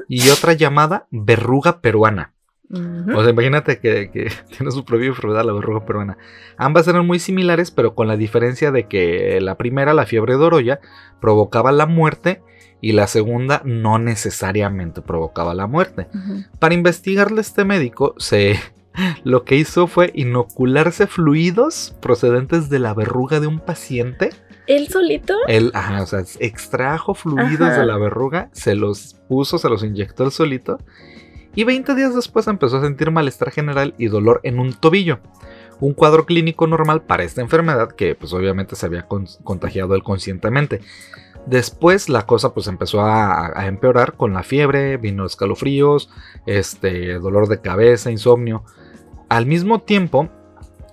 [0.08, 2.34] y otra llamada verruga peruana.
[2.74, 4.10] O sea, imagínate que,
[4.58, 6.18] tiene su propia enfermedad, la verruga peruana.
[6.58, 10.44] Ambas eran muy similares, pero con la diferencia de que la primera, la fiebre de
[10.44, 10.80] Oroya,
[11.20, 12.42] provocaba la muerte
[12.80, 16.08] y la segunda no necesariamente provocaba la muerte.
[16.60, 18.60] Para investigarle este médico, se
[19.24, 24.30] lo que hizo fue inocularse fluidos procedentes de la verruga de un paciente.
[24.68, 25.36] ¿Él solito?
[25.48, 30.24] Él, ajá, o sea, extrajo fluidos de la verruga, se los puso, se los inyectó
[30.24, 30.78] él solito
[31.56, 35.20] y 20 días después empezó a sentir malestar general y dolor en un tobillo.
[35.80, 40.82] un cuadro clínico normal para esta enfermedad que pues obviamente se había contagiado él conscientemente.
[41.48, 46.10] Después la cosa pues empezó a, empeorar con la fiebre, vino escalofríos,
[46.46, 48.64] este, dolor de cabeza, insomnio.
[49.28, 50.30] Al mismo tiempo,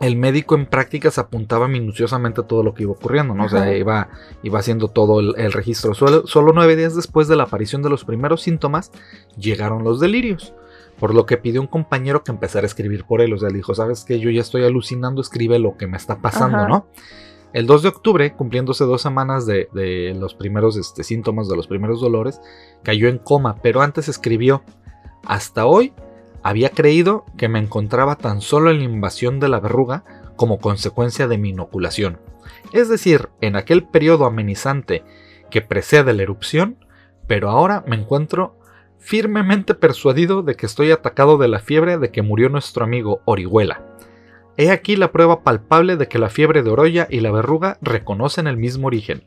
[0.00, 3.44] el médico en prácticas apuntaba minuciosamente todo lo que iba ocurriendo, ¿no?
[3.44, 4.08] O sea, iba,
[4.42, 5.94] iba haciendo todo el, registro.
[5.94, 8.92] Solo, solo, nueve días después de la aparición de los primeros síntomas,
[9.36, 10.54] llegaron los delirios.
[11.00, 13.32] Por lo que pidió un compañero que empezara a escribir por él.
[13.32, 14.18] O sea, le dijo, ¿sabes qué?
[14.20, 16.86] Yo ya estoy alucinando, escribe lo que me está pasando, ¿no?
[17.52, 19.68] El 2 de octubre, cumpliéndose dos semanas de,
[20.18, 22.40] los primeros este, síntomas, de los primeros dolores,
[22.82, 24.62] cayó en coma, pero antes escribió,
[25.24, 25.92] hasta hoy
[26.42, 30.04] había creído que me encontraba tan solo en la invasión de la verruga
[30.36, 32.18] como consecuencia de mi inoculación.
[32.72, 35.04] Es decir, en aquel periodo amenizante
[35.50, 36.76] que precede la erupción,
[37.26, 38.58] pero ahora me encuentro
[38.98, 43.82] firmemente persuadido de que estoy atacado de la fiebre de que murió nuestro amigo Orihuela.
[44.56, 48.48] He aquí la prueba palpable de que la fiebre de Oroya y la verruga reconocen
[48.48, 49.22] el mismo origen.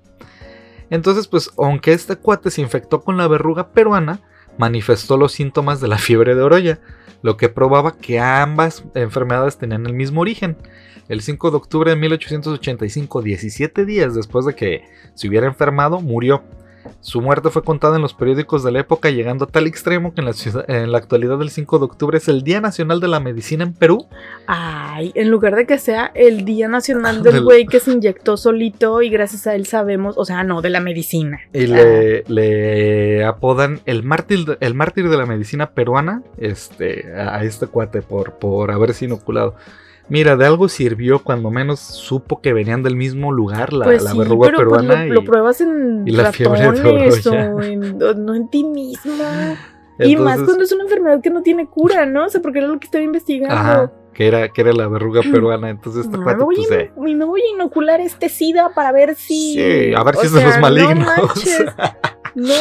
[0.90, 4.20] Entonces, pues, aunque este cuate se infectó con la verruga peruana,
[4.62, 6.80] manifestó los síntomas de la fiebre de Oroya,
[7.24, 10.56] lo que probaba que ambas enfermedades tenían el mismo origen.
[11.10, 14.86] El 5 de octubre de 1885, 17 días después de que
[15.16, 16.44] se hubiera enfermado, murió.
[17.02, 20.22] Su muerte fue contada en los periódicos de la época, llegando a tal extremo que
[20.22, 20.34] en la,
[20.68, 23.74] en la actualidad del 5 de octubre es el Día Nacional de la Medicina en
[23.74, 24.08] Perú.
[24.48, 29.02] Ay, en lugar de que sea el Día Nacional del güey que se inyectó solito
[29.02, 31.40] y gracias a él sabemos, o sea, no, de la medicina.
[31.54, 37.68] Y le, le, apodan el mártir, el mártir de la medicina peruana este, a este
[37.68, 39.56] cuate por, por haberse inoculado.
[40.12, 44.14] Mira, de algo sirvió cuando menos supo que venían del mismo lugar la, pues la
[44.14, 45.06] verruga pero pues peruana.
[45.06, 49.56] lo, pruebas en y la fiebre o no en ti misma.
[50.00, 52.26] y más cuando es una enfermedad que no tiene cura, ¿no?
[52.26, 53.56] O sea, porque era lo que estaba investigando.
[53.56, 55.70] Ajá, que era, que era la verruga peruana.
[55.70, 59.54] Entonces, esta me, voy pues, a, me voy a inocular este SIDA para ver si.
[59.54, 61.08] Sí, a ver si es de los malignos.
[62.34, 62.54] No,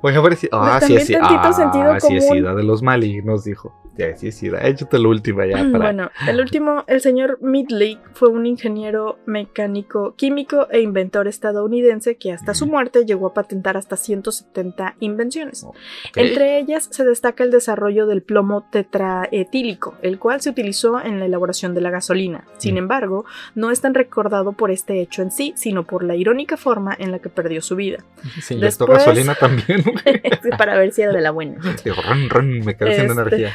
[0.00, 0.48] Voy a ver si.
[0.52, 1.12] Ah, sí, sí.
[1.20, 3.74] Ah, sí, es SIDA de los malignos, dijo.
[4.16, 5.56] Sí, sí, échate la última ya.
[5.56, 5.78] Para...
[5.78, 12.32] Bueno, el último, el señor Midley fue un ingeniero mecánico, químico e inventor estadounidense que
[12.32, 15.66] hasta su muerte llegó a patentar hasta 170 invenciones.
[16.14, 21.26] Entre ellas se destaca el desarrollo del plomo tetraetílico, el cual se utilizó en la
[21.26, 22.44] elaboración de la gasolina.
[22.58, 22.78] Sin mm.
[22.78, 23.24] embargo,
[23.54, 27.10] no es tan recordado por este hecho en sí, sino por la irónica forma en
[27.10, 27.98] la que perdió su vida.
[28.40, 29.82] Se inyectó gasolina también.
[30.58, 31.58] para ver si era de la buena.
[32.42, 33.52] me quedé sin este, energía.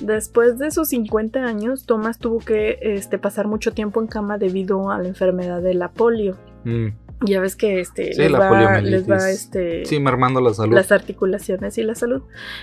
[0.00, 4.90] Después de sus 50 años, Thomas tuvo que este, pasar mucho tiempo en cama debido
[4.90, 6.36] a la enfermedad de la polio.
[6.64, 6.88] Mm.
[7.24, 10.74] Ya ves que este les, va, este sí, mermando la salud.
[10.74, 12.22] Las articulaciones y la salud.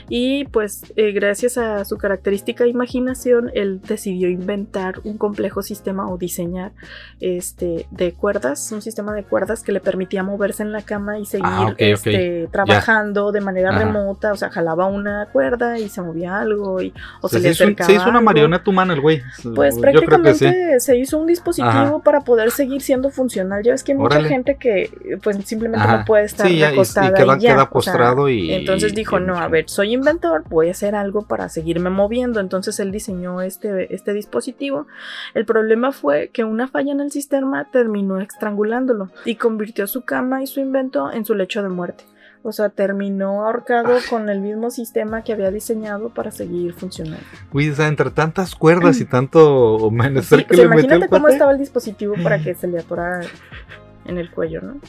[0.10, 6.18] Y pues eh, gracias a su característica imaginación, él decidió inventar un complejo sistema o
[6.18, 6.72] diseñar
[7.20, 11.26] este de cuerdas, un sistema de cuerdas que le permitía moverse en la cama y
[11.26, 16.40] seguir ah, este, trabajando de manera remota, o sea, jalaba una cuerda y se movía
[16.40, 17.88] algo y o se, le acercaba.
[17.88, 19.22] se hizo una marioneta humana el güey.
[19.56, 23.64] Pues prácticamente se hizo un dispositivo para poder seguir siendo funcional.
[23.64, 27.14] Ya ves que hay mucha gente que pues simplemente no puede estar sí, recostada y,
[27.14, 31.24] queda, queda postrado y entonces dijo no a ver soy inventor voy a hacer algo
[31.24, 34.88] para seguirme moviendo entonces él diseñó este este dispositivo.
[35.34, 40.44] El problema fue que una falla en el sistema terminó estrangulándolo y convirtió su cama
[40.44, 42.04] y su invento en su lecho de muerte.
[42.44, 47.24] O sea, terminó ahorcado con el mismo sistema que había diseñado para seguir funcionando.
[47.54, 51.60] Uy, o sea, entre tantas cuerdas y tanto menester que le Imagínate cómo estaba el
[51.60, 53.22] dispositivo para que se le atorara
[54.12, 54.80] en el cuello, ¿no?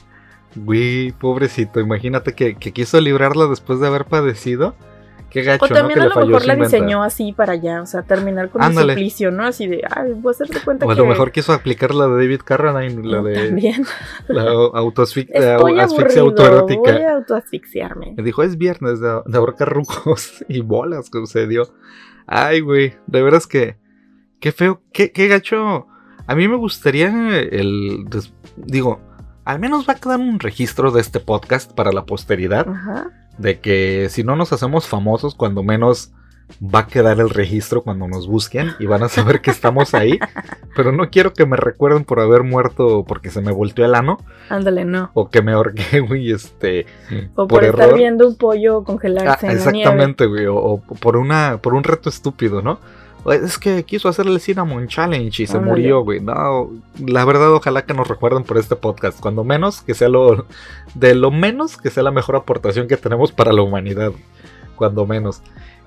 [0.55, 4.75] Güey, pobrecito, imagínate que, quiso librarla después de haber padecido.
[5.31, 8.51] Qué gacho, o también a lo mejor la diseñó así para allá, o sea, terminar
[8.51, 9.47] con un suplicio, ¿no?
[9.47, 10.91] Así de, ay, voy a hacerte cuenta que...
[10.91, 13.47] O a lo mejor quiso aplicar la de David Carradine, la de...
[13.47, 13.87] También.
[14.29, 15.57] La autoasfixia
[16.21, 16.93] autoerótica.
[16.93, 18.13] Voy a autoasfixiarme.
[18.15, 19.75] Me dijo, es viernes de, de ahorcar
[20.49, 21.63] y bolas que sucedió.
[22.27, 23.79] Ay, güey, de veras que...
[24.39, 25.87] Qué feo, qué, qué gacho
[26.27, 27.09] a mí me gustaría
[27.41, 28.07] el...
[28.57, 29.01] Digo,
[29.45, 32.67] al menos va a quedar un registro de este podcast para la posteridad.
[33.39, 36.13] De que si no nos hacemos famosos, cuando menos
[36.63, 40.19] va a quedar el registro cuando nos busquen y van a saber que estamos ahí.
[40.77, 44.19] Pero no quiero que me recuerden por haber muerto porque se me volteó el ano.
[44.49, 45.11] Ándale, no.
[45.15, 46.87] O que me ahorqué, güey, este.
[47.35, 49.49] O por, estar viendo un pollo congelarse.
[49.49, 50.47] Ah, exactamente, güey.
[50.47, 52.81] O, por una, por un reto estúpido, ¿no?
[53.31, 56.21] Es que quiso hacer el Cinnamon Challenge y se murió, güey.
[56.21, 59.21] No, la verdad, ojalá que nos recuerden por este podcast.
[59.21, 60.47] Cuando menos, que sea lo.
[60.95, 64.13] De lo menos, que sea la mejor aportación que tenemos para la humanidad.
[64.77, 65.43] cuando menos.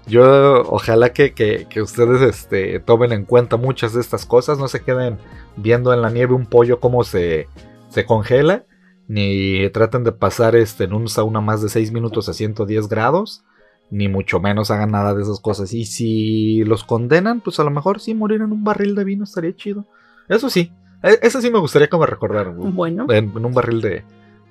[0.08, 4.84] Yo ojalá que, que, ustedes este, tomen en cuenta muchas de estas cosas, no se
[4.84, 5.18] queden
[5.56, 7.48] viendo en la nieve un pollo cómo se,
[7.90, 8.66] se congela,
[9.08, 13.44] ni traten de pasar este, en un sauna más de 6 minutos a 110 grados,
[13.92, 15.74] ni mucho menos hagan nada de esas cosas.
[15.74, 19.24] Y si los condenan, pues a lo mejor sí morir en un barril de vino
[19.24, 19.86] estaría chido.
[20.28, 20.72] Eso sí,
[21.04, 22.58] e, eso sí me gustaría que me recordaran.
[22.74, 23.06] Bueno.
[23.10, 24.04] en un barril de,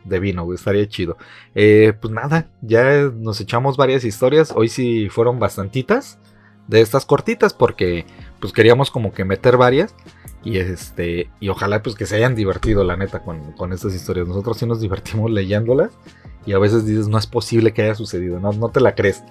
[0.04, 1.16] de vino, estaría chido.
[1.54, 4.52] Eh, pues nada, ya nos echamos varias historias.
[4.54, 6.18] Hoy sí fueron bastantitas
[6.68, 8.06] de estas cortitas porque
[8.40, 9.94] pues queríamos como que meter varias.
[10.44, 14.28] Y este, y ojalá pues que se hayan divertido, la neta, con, con estas historias.
[14.28, 15.90] Nosotros sí nos divertimos leyéndolas.
[16.46, 19.24] Y a veces dices, no es posible que haya sucedido, no, no te la crees.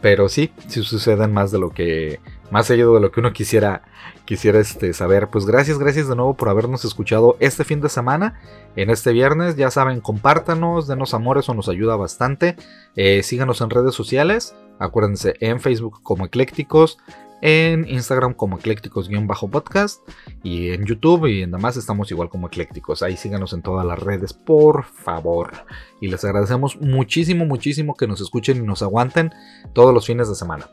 [0.00, 2.20] Pero sí, sí suceden más de lo que,
[2.52, 3.82] más seguido de lo que uno quisiera,
[4.24, 5.28] quisiera este, saber.
[5.28, 8.40] Pues gracias, gracias de nuevo por habernos escuchado este fin de semana,
[8.76, 9.56] en este viernes.
[9.56, 12.54] Ya saben, compártanos, denos amores, o nos ayuda bastante.
[12.94, 16.98] Eh, síganos en redes sociales, acuérdense, en Facebook como Eclécticos,
[17.42, 20.00] en Instagram como eclécticos-podcast
[20.42, 23.02] y en YouTube y en demás estamos igual como eclécticos.
[23.02, 25.52] Ahí síganos en todas las redes, por favor.
[26.00, 29.32] Y les agradecemos muchísimo, muchísimo que nos escuchen y nos aguanten
[29.72, 30.68] todos los fines de semana.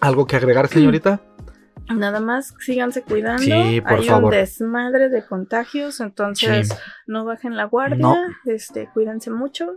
[0.00, 1.20] ¿Algo que agregar, señorita?
[1.88, 3.42] Nada más síganse cuidando.
[3.42, 6.76] Sí, por Hay un desmadre de contagios, entonces
[7.06, 8.14] no bajen la guardia,
[8.44, 9.76] este, cuídense mucho,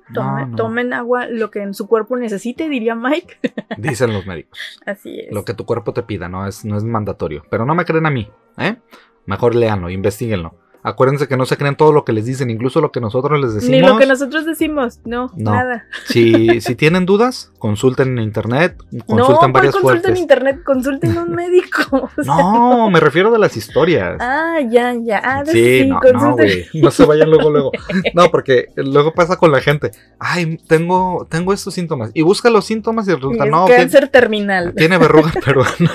[0.55, 3.39] tomen agua, lo que en su cuerpo necesite, diría Mike.
[3.77, 4.59] Dicen los médicos.
[4.85, 5.33] Así es.
[5.33, 7.43] Lo que tu cuerpo te pida, no es, no es mandatorio.
[7.49, 8.77] Pero no me creen a mí, ¿eh?
[9.25, 10.64] Mejor léanlo, investiguenlo.
[10.85, 13.55] Acuérdense que no se creen todo lo que les dicen, incluso lo que nosotros les
[13.55, 13.71] decimos.
[13.71, 15.87] Ni lo que nosotros decimos, no, nada.
[16.05, 21.23] Si, si tienen dudas, consulten en internet, consulten no, varias consulten en internet, consulten a
[21.23, 22.11] un médico.
[22.23, 24.17] no, me refiero de las historias.
[24.19, 25.21] Ah, ya, ya.
[25.23, 26.35] Ah, sí, no, no,
[26.71, 27.71] no se vayan luego, luego.
[28.13, 29.89] No, porque luego pasa con la gente.
[30.19, 32.11] Ay, tengo, tengo estos síntomas.
[32.13, 33.65] Y busca los síntomas y resulta, no.
[33.65, 34.75] Cáncer terminal.
[34.77, 35.91] Tiene verruga peruana.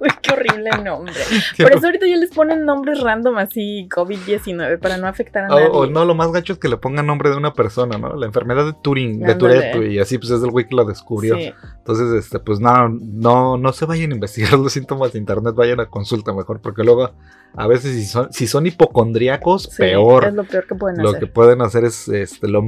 [0.00, 1.14] Uy, qué horrible nombre.
[1.58, 5.68] Por eso ahorita ya les ponen nombres random así, COVID-19, para no afectar a nadie.
[5.70, 8.14] O, no, lo más gacho es que le pongan nombre de una persona, ¿no?
[8.14, 11.36] La enfermedad de Turing, de Tourette, y así pues es el güey que lo descubrió.
[11.36, 15.80] Entonces, este, pues no, no, no se vayan a investigar los síntomas de internet, vayan
[15.80, 17.10] a consulta mejor, porque luego
[17.54, 20.26] a veces si son, si son hipocondríacos, peor.
[20.26, 21.12] Es lo peor que pueden hacer.
[21.12, 22.62] Lo que pueden hacer es este, lo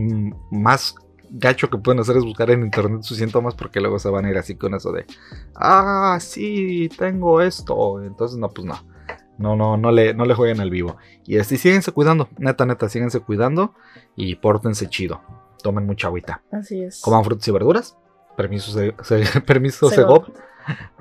[0.51, 0.95] más
[1.31, 4.31] gacho que pueden hacer es buscar en internet sus síntomas porque luego se van a
[4.31, 5.07] ir así con eso de,
[5.55, 8.03] ah, sí, tengo esto.
[8.03, 8.96] Entonces, no, pues no.
[9.39, 10.97] No, no, no le, no le jueguen al vivo.
[11.25, 13.75] Y así síguense cuidando, neta, neta, síguense cuidando
[14.15, 15.21] y pórtense chido.
[15.63, 16.43] Tomen mucha agüita.
[16.53, 17.01] Así es.
[17.01, 17.97] Coman frutas y verduras.
[18.37, 20.27] Permiso, se, permiso Segov.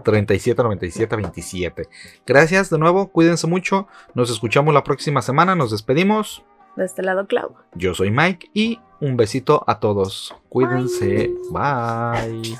[0.03, 1.89] 37 97 27.
[2.25, 3.87] Gracias de nuevo, cuídense mucho.
[4.13, 5.55] Nos escuchamos la próxima semana.
[5.55, 6.43] Nos despedimos.
[6.75, 7.55] De este lado, Clau.
[7.73, 10.35] Yo soy Mike y un besito a todos.
[10.49, 11.31] Cuídense.
[11.51, 12.57] Bye.